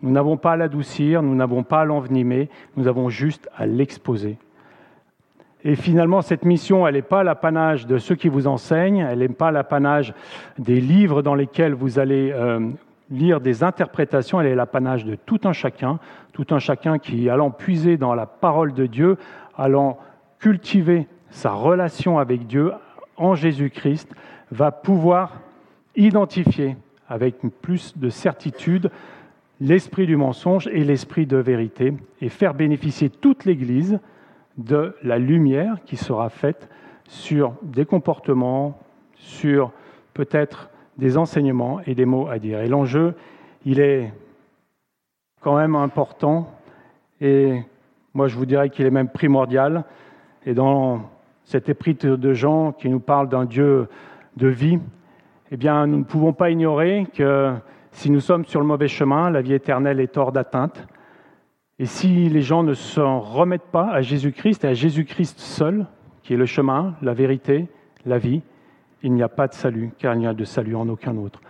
Nous 0.01 0.11
n'avons 0.11 0.37
pas 0.37 0.53
à 0.53 0.57
l'adoucir, 0.57 1.21
nous 1.21 1.35
n'avons 1.35 1.63
pas 1.63 1.81
à 1.81 1.85
l'envenimer, 1.85 2.49
nous 2.75 2.87
avons 2.87 3.09
juste 3.09 3.49
à 3.55 3.65
l'exposer. 3.65 4.37
Et 5.63 5.75
finalement, 5.75 6.21
cette 6.21 6.45
mission, 6.45 6.87
elle 6.87 6.95
n'est 6.95 7.01
pas 7.01 7.23
l'apanage 7.23 7.87
de 7.87 7.97
ceux 7.97 8.15
qui 8.15 8.29
vous 8.29 8.47
enseignent, 8.47 8.99
elle 8.99 9.19
n'est 9.19 9.27
pas 9.27 9.51
l'apanage 9.51 10.13
des 10.59 10.79
livres 10.79 11.21
dans 11.21 11.35
lesquels 11.35 11.73
vous 11.73 11.99
allez 11.99 12.31
euh, 12.31 12.59
lire 13.09 13.41
des 13.41 13.63
interprétations, 13.63 14.41
elle 14.41 14.47
est 14.47 14.55
l'apanage 14.55 15.05
de 15.05 15.15
tout 15.15 15.39
un 15.43 15.53
chacun, 15.53 15.99
tout 16.33 16.47
un 16.51 16.59
chacun 16.59 16.99
qui, 16.99 17.29
allant 17.29 17.51
puiser 17.51 17.97
dans 17.97 18.13
la 18.13 18.25
parole 18.25 18.73
de 18.73 18.85
Dieu, 18.85 19.17
allant 19.55 19.97
cultiver 20.39 21.07
sa 21.29 21.51
relation 21.51 22.19
avec 22.19 22.47
Dieu 22.47 22.71
en 23.15 23.35
Jésus-Christ, 23.35 24.09
va 24.51 24.71
pouvoir 24.71 25.41
identifier 25.95 26.77
avec 27.09 27.37
plus 27.61 27.97
de 27.97 28.09
certitude 28.09 28.91
l'esprit 29.59 30.05
du 30.05 30.15
mensonge 30.15 30.67
et 30.67 30.83
l'esprit 30.83 31.25
de 31.25 31.37
vérité 31.37 31.93
et 32.21 32.29
faire 32.29 32.53
bénéficier 32.53 33.09
toute 33.09 33.45
l'Église 33.45 33.99
de 34.57 34.95
la 35.03 35.17
lumière 35.17 35.77
qui 35.85 35.97
sera 35.97 36.29
faite 36.29 36.69
sur 37.07 37.53
des 37.63 37.85
comportements, 37.85 38.79
sur 39.15 39.71
peut-être 40.13 40.69
des 40.97 41.17
enseignements 41.17 41.79
et 41.85 41.95
des 41.95 42.05
mots 42.05 42.27
à 42.27 42.39
dire. 42.39 42.61
Et 42.61 42.67
l'enjeu, 42.67 43.15
il 43.65 43.79
est 43.79 44.11
quand 45.41 45.57
même 45.57 45.75
important 45.75 46.51
et 47.21 47.61
moi 48.13 48.27
je 48.27 48.35
vous 48.35 48.45
dirais 48.45 48.69
qu'il 48.69 48.85
est 48.85 48.91
même 48.91 49.09
primordial. 49.09 49.83
Et 50.45 50.53
dans 50.53 51.01
cet 51.43 51.69
épître 51.69 52.17
de 52.17 52.33
Jean 52.33 52.71
qui 52.71 52.89
nous 52.89 52.99
parle 52.99 53.29
d'un 53.29 53.45
Dieu 53.45 53.87
de 54.35 54.47
vie, 54.47 54.79
eh 55.51 55.57
bien, 55.57 55.87
nous 55.87 55.99
ne 55.99 56.03
pouvons 56.03 56.33
pas 56.33 56.49
ignorer 56.49 57.07
que 57.13 57.53
si 57.91 58.11
nous 58.11 58.19
sommes 58.19 58.45
sur 58.45 58.59
le 58.59 58.65
mauvais 58.65 58.89
chemin, 58.89 59.29
la 59.29 59.41
vie 59.41 59.53
éternelle 59.53 59.99
est 59.99 60.17
hors 60.17 60.31
d'atteinte. 60.31 60.85
Et 61.79 61.85
si 61.85 62.27
les 62.27 62.41
gens 62.41 62.63
ne 62.63 62.73
s'en 62.73 63.19
remettent 63.19 63.71
pas 63.71 63.89
à 63.89 64.01
Jésus-Christ 64.01 64.65
et 64.65 64.67
à 64.67 64.73
Jésus-Christ 64.73 65.39
seul, 65.39 65.85
qui 66.23 66.33
est 66.33 66.37
le 66.37 66.45
chemin, 66.45 66.95
la 67.01 67.13
vérité, 67.13 67.67
la 68.05 68.17
vie, 68.17 68.41
il 69.03 69.13
n'y 69.13 69.23
a 69.23 69.29
pas 69.29 69.47
de 69.47 69.53
salut, 69.53 69.91
car 69.97 70.15
il 70.15 70.19
n'y 70.19 70.27
a 70.27 70.33
de 70.33 70.43
salut 70.43 70.75
en 70.75 70.87
aucun 70.89 71.15
autre. 71.17 71.41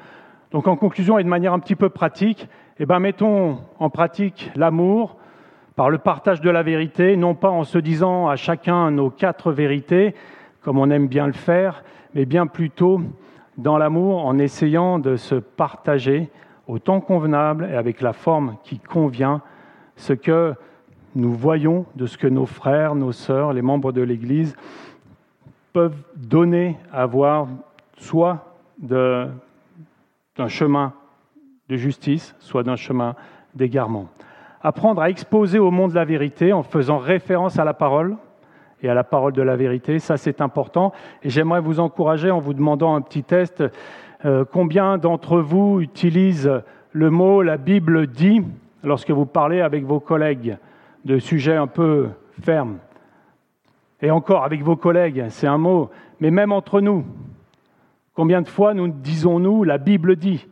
Donc 0.51 0.67
en 0.67 0.75
conclusion 0.75 1.19
et 1.19 1.23
de 1.23 1.29
manière 1.29 1.53
un 1.53 1.59
petit 1.59 1.75
peu 1.75 1.89
pratique, 1.89 2.47
eh 2.79 2.85
ben, 2.85 2.99
mettons 2.99 3.59
en 3.79 3.89
pratique 3.89 4.51
l'amour 4.55 5.17
par 5.75 5.89
le 5.89 5.97
partage 5.97 6.41
de 6.41 6.49
la 6.49 6.63
vérité, 6.63 7.15
non 7.17 7.35
pas 7.35 7.49
en 7.49 7.63
se 7.63 7.77
disant 7.77 8.27
à 8.27 8.35
chacun 8.35 8.91
nos 8.91 9.09
quatre 9.09 9.51
vérités, 9.51 10.15
comme 10.61 10.77
on 10.77 10.89
aime 10.89 11.07
bien 11.07 11.27
le 11.27 11.33
faire, 11.33 11.83
mais 12.13 12.25
bien 12.25 12.47
plutôt 12.47 13.01
dans 13.57 13.77
l'amour 13.77 14.25
en 14.25 14.37
essayant 14.37 14.99
de 14.99 15.15
se 15.15 15.35
partager 15.35 16.29
au 16.67 16.79
temps 16.79 16.99
convenable 16.99 17.69
et 17.71 17.75
avec 17.75 18.01
la 18.01 18.13
forme 18.13 18.57
qui 18.63 18.79
convient 18.79 19.41
ce 19.95 20.13
que 20.13 20.53
nous 21.15 21.33
voyons 21.33 21.85
de 21.95 22.05
ce 22.05 22.17
que 22.17 22.27
nos 22.27 22.45
frères, 22.45 22.95
nos 22.95 23.11
sœurs, 23.11 23.53
les 23.53 23.61
membres 23.61 23.91
de 23.91 24.01
l'Église 24.01 24.55
peuvent 25.77 26.03
donner 26.15 26.75
à 26.91 27.05
voir 27.05 27.47
soit 27.97 28.43
d'un 28.79 29.29
chemin 30.47 30.91
de 31.69 31.75
justice, 31.75 32.35
soit 32.39 32.63
d'un 32.63 32.75
chemin 32.75 33.13
d'égarement. 33.53 34.07
Apprendre 34.59 35.03
à 35.03 35.11
exposer 35.11 35.59
au 35.59 35.69
monde 35.69 35.93
la 35.93 36.03
vérité 36.03 36.51
en 36.51 36.63
faisant 36.63 36.97
référence 36.97 37.59
à 37.59 37.63
la 37.63 37.75
parole, 37.75 38.17
et 38.81 38.89
à 38.89 38.95
la 38.95 39.03
parole 39.03 39.33
de 39.33 39.43
la 39.43 39.55
vérité. 39.55 39.99
Ça, 39.99 40.17
c'est 40.17 40.41
important. 40.41 40.93
Et 41.21 41.29
j'aimerais 41.29 41.61
vous 41.61 41.79
encourager 41.79 42.31
en 42.31 42.39
vous 42.39 42.55
demandant 42.55 42.95
un 42.95 43.01
petit 43.01 43.21
test. 43.21 43.63
Euh, 44.25 44.45
combien 44.51 44.97
d'entre 44.97 45.37
vous 45.37 45.79
utilisent 45.79 46.51
le 46.91 47.09
mot 47.11 47.43
la 47.43 47.57
Bible 47.57 48.07
dit 48.07 48.41
lorsque 48.83 49.11
vous 49.11 49.27
parlez 49.27 49.61
avec 49.61 49.85
vos 49.85 49.99
collègues 49.99 50.57
de 51.05 51.19
sujets 51.19 51.55
un 51.55 51.67
peu 51.67 52.09
fermes? 52.41 52.79
Et 54.01 54.11
encore, 54.11 54.43
avec 54.43 54.61
vos 54.61 54.75
collègues, 54.75 55.25
c'est 55.29 55.47
un 55.47 55.57
mot, 55.57 55.89
mais 56.19 56.29
même 56.29 56.51
entre 56.51 56.81
nous, 56.81 57.03
combien 58.13 58.41
de 58.41 58.47
fois 58.47 58.73
nous 58.73 58.87
disons-nous 58.87 59.63
la 59.63 59.77
Bible 59.77 60.15
dit 60.15 60.45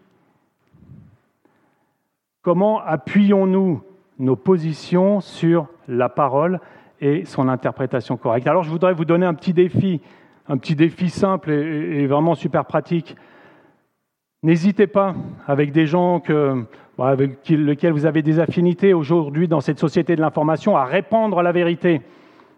Comment 2.41 2.80
appuyons-nous 2.80 3.82
nos 4.20 4.36
positions 4.36 5.20
sur 5.20 5.68
la 5.88 6.10
parole 6.10 6.60
et 7.02 7.26
son 7.26 7.48
interprétation 7.48 8.18
correcte? 8.18 8.48
Alors 8.48 8.64
je 8.64 8.70
voudrais 8.70 8.93
vous 8.93 9.06
donner 9.06 9.26
un 9.26 9.34
petit 9.34 9.54
défi, 9.54 10.02
un 10.48 10.58
petit 10.58 10.76
défi 10.76 11.10
simple 11.10 11.52
et, 11.52 12.06
vraiment 12.08 12.36
super 12.36 12.66
pratique. 12.66 13.16
N'hésitez 14.43 14.86
pas, 14.86 15.16
avec 15.48 15.72
des 15.72 15.88
gens 15.88 16.20
que, 16.20 16.66
avec 17.00 17.50
lesquels 17.50 17.93
vous 17.93 18.06
avez 18.06 18.22
des 18.22 18.39
affinités 18.39 18.93
aujourd'hui 18.93 19.48
dans 19.48 19.62
cette 19.62 19.80
société 19.80 20.16
de 20.16 20.22
l'information, 20.22 20.78
à 20.78 20.86
répandre 20.86 21.41
la 21.41 21.52
vérité 21.52 22.02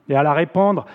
et 0.10 0.16
à 0.16 0.24
la 0.24 0.34
répandre 0.34 0.86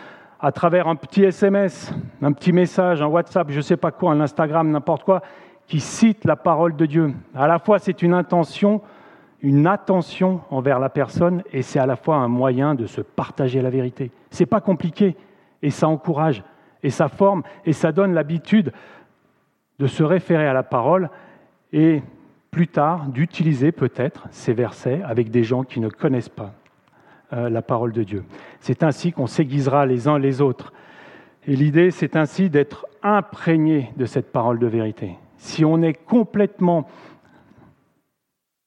à 0.41 0.51
travers 0.51 0.89
un 0.89 0.97
petit 0.97 1.23
SMS, 1.23 1.95
un 2.21 2.33
petit 2.33 2.53
message, 2.53 3.01
un 3.01 3.07
WhatsApp, 3.07 3.49
je 3.51 3.59
ne 3.59 3.63
sais 3.63 3.77
pas 3.77 3.93
quoi, 3.93 4.11
un 4.11 4.21
Instagram, 4.21 4.71
n'importe 4.71 5.05
quoi, 5.05 5.23
qui 5.69 5.79
cite 5.79 6.25
la 6.25 6.35
parole 6.35 6.75
de 6.75 6.85
Dieu. 6.85 7.15
À 7.35 7.47
la 7.47 7.61
fois, 7.61 7.79
c'est 7.79 8.03
une 8.03 8.13
intention, 8.13 8.81
une 9.41 9.69
attention 9.69 10.41
envers 10.51 10.81
la 10.81 10.89
personne, 10.89 11.45
et 11.53 11.63
c'est 11.63 11.79
à 11.79 11.87
la 11.87 11.95
fois 11.95 12.17
un 12.17 12.27
moyen 12.27 12.75
de 12.75 12.87
se 12.87 13.01
partager 13.01 13.63
la 13.63 13.71
vérité. 13.71 14.11
C'est 14.31 14.47
pas 14.47 14.61
compliqué, 14.61 15.17
et 15.63 15.71
ça 15.71 15.87
encourage, 15.87 16.43
et 16.83 16.91
ça 16.91 17.09
forme, 17.09 17.45
et 17.65 17.73
ça 17.73 17.93
donne 17.93 18.13
l'habitude 18.13 18.73
de 19.79 19.87
se 19.87 20.03
référer 20.03 20.49
à 20.49 20.53
la 20.53 20.65
parole 20.65 21.09
et 21.73 22.03
plus 22.51 22.69
tard 22.69 23.07
d'utiliser 23.07 23.73
peut-être 23.73 24.27
ces 24.31 24.53
versets 24.53 25.03
avec 25.05 25.31
des 25.31 25.45
gens 25.45 25.63
qui 25.63 25.81
ne 25.81 25.89
connaissent 25.89 26.29
pas 26.29 26.53
la 27.33 27.63
parole 27.63 27.93
de 27.93 28.03
Dieu. 28.03 28.25
C'est 28.61 28.83
ainsi 28.83 29.13
qu'on 29.13 29.27
s'aiguisera 29.27 29.87
les 29.87 30.07
uns 30.07 30.19
les 30.19 30.41
autres. 30.41 30.73
Et 31.47 31.57
l'idée, 31.57 31.91
c'est 31.91 32.15
ainsi 32.15 32.51
d'être 32.51 32.87
imprégné 33.03 33.91
de 33.97 34.05
cette 34.05 34.31
parole 34.31 34.59
de 34.59 34.67
vérité. 34.67 35.17
Si 35.39 35.65
on 35.65 35.83
est 35.83 35.95
complètement 35.95 36.87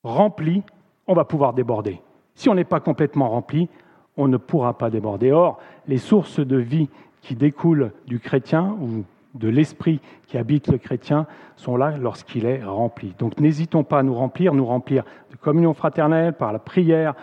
rempli, 0.03 0.63
on 1.07 1.13
va 1.13 1.23
pouvoir 1.23 1.53
déborder. 1.53 2.01
Si 2.33 2.49
on 2.49 2.55
n'est 2.55 2.65
pas 2.65 2.79
complètement 2.79 3.29
rempli, 3.29 3.69
on 4.17 4.27
ne 4.27 4.37
pourra 4.37 4.77
pas 4.77 4.89
déborder. 4.89 5.31
Or, 5.31 5.59
les 5.87 5.97
sources 5.97 6.39
de 6.39 6.57
vie 6.57 6.89
qui 7.21 7.35
découlent 7.35 7.91
du 8.07 8.19
chrétien 8.19 8.75
ou 8.81 9.03
de 9.35 9.49
l'esprit 9.49 9.99
qui 10.27 10.37
habite 10.37 10.69
le 10.69 10.77
chrétien 10.77 11.27
sont 11.55 11.75
là 11.75 11.97
lorsqu'il 11.97 12.45
est 12.45 12.63
rempli. 12.63 13.13
Donc 13.19 13.39
n'hésitons 13.39 13.83
pas 13.83 13.99
à 13.99 14.03
nous 14.03 14.13
remplir, 14.13 14.53
nous 14.53 14.65
remplir 14.65 15.03
de 15.31 15.35
communion 15.35 15.73
fraternelle, 15.73 16.33
par 16.33 16.53
la 16.53 16.59
prière, 16.59 17.15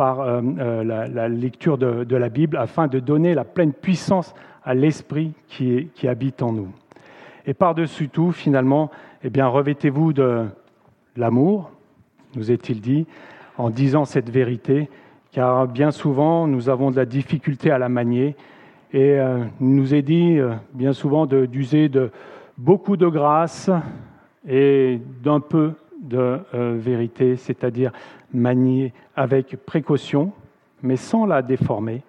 par 0.00 0.22
euh, 0.22 0.40
euh, 0.60 0.82
la, 0.82 1.28
lecture 1.28 1.76
de, 1.76 2.16
la 2.16 2.30
Bible, 2.30 2.56
afin 2.56 2.86
de 2.86 3.00
donner 3.00 3.34
la 3.34 3.44
pleine 3.44 3.74
puissance 3.74 4.34
à 4.64 4.72
l'esprit 4.72 5.34
qui, 5.46 6.08
habite 6.08 6.40
en 6.40 6.52
nous. 6.52 6.68
Et 7.44 7.52
par-dessus 7.52 8.08
tout, 8.08 8.32
finalement, 8.32 8.90
eh 9.22 9.28
bien, 9.28 9.46
revêtez-vous 9.46 10.14
de 10.14 10.46
l'amour, 11.18 11.70
nous 12.34 12.50
est-il 12.50 12.80
dit, 12.80 13.06
en 13.58 13.68
disant 13.68 14.06
cette 14.06 14.30
vérité, 14.30 14.88
car 15.32 15.68
bien 15.68 15.90
souvent, 15.90 16.46
nous 16.46 16.70
avons 16.70 16.90
de 16.90 16.96
la 16.96 17.04
difficulté 17.04 17.70
à 17.70 17.76
la 17.76 17.90
manier 17.90 18.36
et 18.94 19.18
euh, 19.18 19.44
nous 19.60 19.94
est 19.94 20.00
dit 20.00 20.38
bien 20.72 20.94
souvent 20.94 21.26
d'user 21.26 21.90
de, 21.90 22.10
beaucoup 22.56 22.96
de 22.96 23.06
grâce 23.06 23.68
et 24.48 24.98
d'un 25.22 25.40
peu 25.40 25.72
de 26.00 26.38
vérité, 26.52 27.36
c'est-à-dire 27.36 27.92
manier 28.32 28.92
avec 29.16 29.56
précaution, 29.64 30.32
mais 30.82 30.96
sans 30.96 31.26
la 31.26 31.42
déformer, 31.42 32.02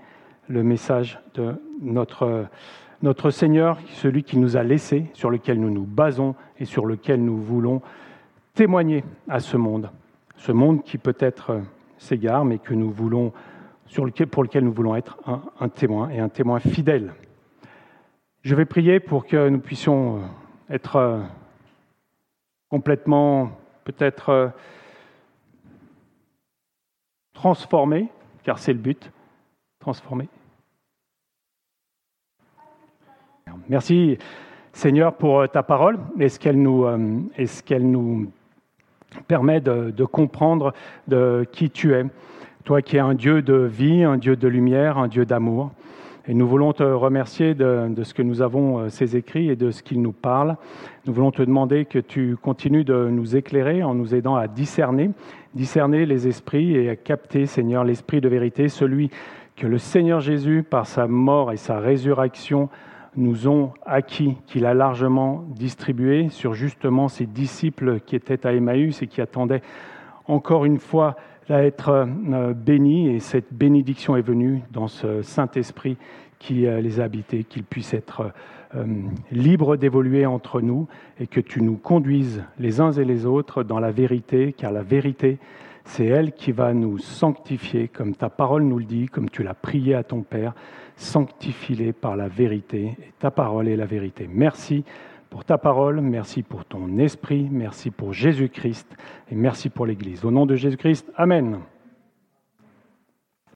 le 0.47 0.63
message 0.63 1.19
de 1.33 1.55
notre, 1.81 2.45
notre 3.01 3.29
Seigneur, 3.29 3.79
celui 3.87 4.23
qui 4.23 4.37
nous 4.37 4.57
a 4.57 4.63
laissé, 4.63 5.05
sur 5.13 5.29
lequel 5.29 5.59
nous 5.59 5.69
nous 5.69 5.85
basons 5.85 6.35
et 6.59 6.65
sur 6.65 6.85
lequel 6.85 7.23
nous 7.23 7.37
voulons 7.37 7.81
témoigner 8.53 9.03
à 9.29 9.39
ce 9.39 9.57
monde. 9.57 9.89
Ce 10.35 10.51
monde 10.51 10.83
qui 10.83 10.97
peut-être 10.97 11.61
s'égare, 11.97 12.45
mais 12.45 12.57
que 12.57 12.73
nous 12.73 12.89
voulons 12.91 13.31
pour 14.31 14.43
lequel 14.43 14.63
nous 14.63 14.71
voulons 14.71 14.95
être 14.95 15.17
un, 15.59 15.69
témoin 15.69 16.09
et 16.09 16.19
un 16.19 16.29
témoin 16.29 16.59
fidèle. 16.59 17.13
Je 18.41 18.55
vais 18.55 18.65
prier 18.65 18.99
pour 18.99 19.25
que 19.25 19.49
nous 19.49 19.59
puissions 19.59 20.17
euh, 20.17 20.75
être 20.75 20.95
euh, 20.95 21.21
complètement, 22.69 23.51
peut-être, 23.83 24.53
euh, 27.41 27.49
transformés, 27.49 28.07
car 28.43 28.59
c'est 28.59 28.73
le 28.73 28.79
but, 28.79 29.11
transformés. 29.79 30.29
Merci 33.67 34.17
Seigneur 34.71 35.13
pour 35.13 35.49
ta 35.49 35.63
parole 35.63 35.99
et 36.19 36.29
ce 36.29 36.39
qu'elle 36.39 36.61
nous, 36.61 36.85
ce 37.37 37.61
qu'elle 37.63 37.89
nous 37.89 38.31
permet 39.27 39.59
de, 39.59 39.91
de 39.91 40.05
comprendre 40.05 40.73
de 41.07 41.45
qui 41.51 41.69
tu 41.69 41.93
es. 41.93 42.05
Toi 42.63 42.81
qui 42.81 42.97
es 42.97 42.99
un 42.99 43.13
Dieu 43.13 43.41
de 43.41 43.55
vie, 43.55 44.03
un 44.03 44.17
Dieu 44.17 44.35
de 44.35 44.47
lumière, 44.47 44.97
un 44.97 45.07
Dieu 45.09 45.25
d'amour. 45.25 45.71
Et 46.27 46.35
nous 46.35 46.47
voulons 46.47 46.71
te 46.71 46.83
remercier 46.83 47.55
de, 47.55 47.91
ce 48.03 48.13
que 48.13 48.21
nous 48.21 48.43
avons 48.43 48.79
euh, 48.79 48.89
ces 48.89 49.17
écrits 49.17 49.49
et 49.49 49.55
de 49.55 49.71
ce 49.71 49.81
qu'ils 49.81 50.01
nous 50.01 50.11
parlent. 50.11 50.55
Nous 51.05 51.13
voulons 51.13 51.31
te 51.31 51.41
demander 51.41 51.85
que 51.85 51.97
tu 51.97 52.37
continues 52.37 52.83
de 52.83 53.09
nous 53.09 53.35
éclairer 53.35 53.81
en 53.81 53.95
nous 53.95 54.13
aidant 54.13 54.35
à 54.35 54.47
discerner, 54.47 55.09
discerner 55.55 56.05
les 56.05 56.27
esprits 56.27 56.75
et 56.75 56.89
à 56.89 56.95
capter, 56.95 57.47
Seigneur, 57.47 57.83
l'esprit 57.83 58.21
de 58.21 58.29
vérité, 58.29 58.69
celui 58.69 59.09
que 59.55 59.65
le 59.65 59.79
Seigneur 59.79 60.19
Jésus, 60.19 60.63
par 60.63 60.85
sa 60.85 61.07
mort 61.07 61.51
et 61.51 61.57
sa 61.57 61.79
résurrection, 61.79 62.69
nous 63.15 63.47
ont 63.47 63.71
acquis, 63.85 64.37
qu'il 64.45 64.65
a 64.65 64.75
largement 64.75 65.43
distribué 65.55 66.29
sur 66.29 66.53
justement 66.53 67.07
ces 67.07 67.25
disciples 67.25 67.99
qui 67.99 68.15
étaient 68.15 68.45
à 68.45 68.53
Emmaüs 68.53 69.01
et 69.01 69.07
qui 69.07 69.21
attendaient 69.21 69.61
encore 70.27 70.65
une 70.65 70.77
fois 70.77 71.15
à 71.49 71.63
être 71.63 71.89
euh, 71.89 72.53
bénis 72.53 73.09
et 73.09 73.19
cette 73.19 73.53
bénédiction 73.53 74.15
est 74.15 74.21
venue 74.21 74.61
dans 74.71 74.87
ce 74.87 75.21
Saint-Esprit 75.21 75.97
qui 76.39 76.65
euh, 76.65 76.81
les 76.81 76.99
a 76.99 77.03
habités, 77.03 77.43
qu'ils 77.43 77.63
puissent 77.63 77.93
être 77.93 78.31
euh, 78.75 78.85
libres 79.31 79.75
d'évoluer 79.75 80.25
entre 80.25 80.61
nous 80.61 80.87
et 81.19 81.27
que 81.27 81.39
tu 81.39 81.61
nous 81.61 81.75
conduises 81.75 82.43
les 82.59 82.79
uns 82.79 82.91
et 82.91 83.05
les 83.05 83.25
autres 83.25 83.63
dans 83.63 83.79
la 83.79 83.91
vérité, 83.91 84.53
car 84.57 84.71
la 84.71 84.83
vérité, 84.83 85.39
c'est 85.83 86.05
elle 86.05 86.33
qui 86.33 86.51
va 86.51 86.73
nous 86.73 86.97
sanctifier, 86.97 87.87
comme 87.87 88.15
ta 88.15 88.29
parole 88.29 88.63
nous 88.63 88.79
le 88.79 88.85
dit, 88.85 89.07
comme 89.07 89.29
tu 89.29 89.43
l'as 89.43 89.53
prié 89.53 89.95
à 89.95 90.03
ton 90.03 90.21
Père, 90.21 90.53
sanctifie-les 90.95 91.93
par 91.93 92.15
la 92.15 92.27
vérité. 92.27 92.95
Et 92.99 93.11
ta 93.19 93.31
parole 93.31 93.67
est 93.67 93.75
la 93.75 93.85
vérité. 93.85 94.29
Merci 94.31 94.83
pour 95.31 95.45
ta 95.45 95.57
parole, 95.57 96.01
merci 96.01 96.43
pour 96.43 96.65
ton 96.65 96.97
esprit, 96.97 97.47
merci 97.49 97.89
pour 97.89 98.11
Jésus-Christ 98.11 98.85
et 99.31 99.35
merci 99.35 99.69
pour 99.69 99.85
l'Église. 99.85 100.25
Au 100.25 100.29
nom 100.29 100.45
de 100.45 100.55
Jésus-Christ, 100.55 101.09
Amen. 101.15 101.61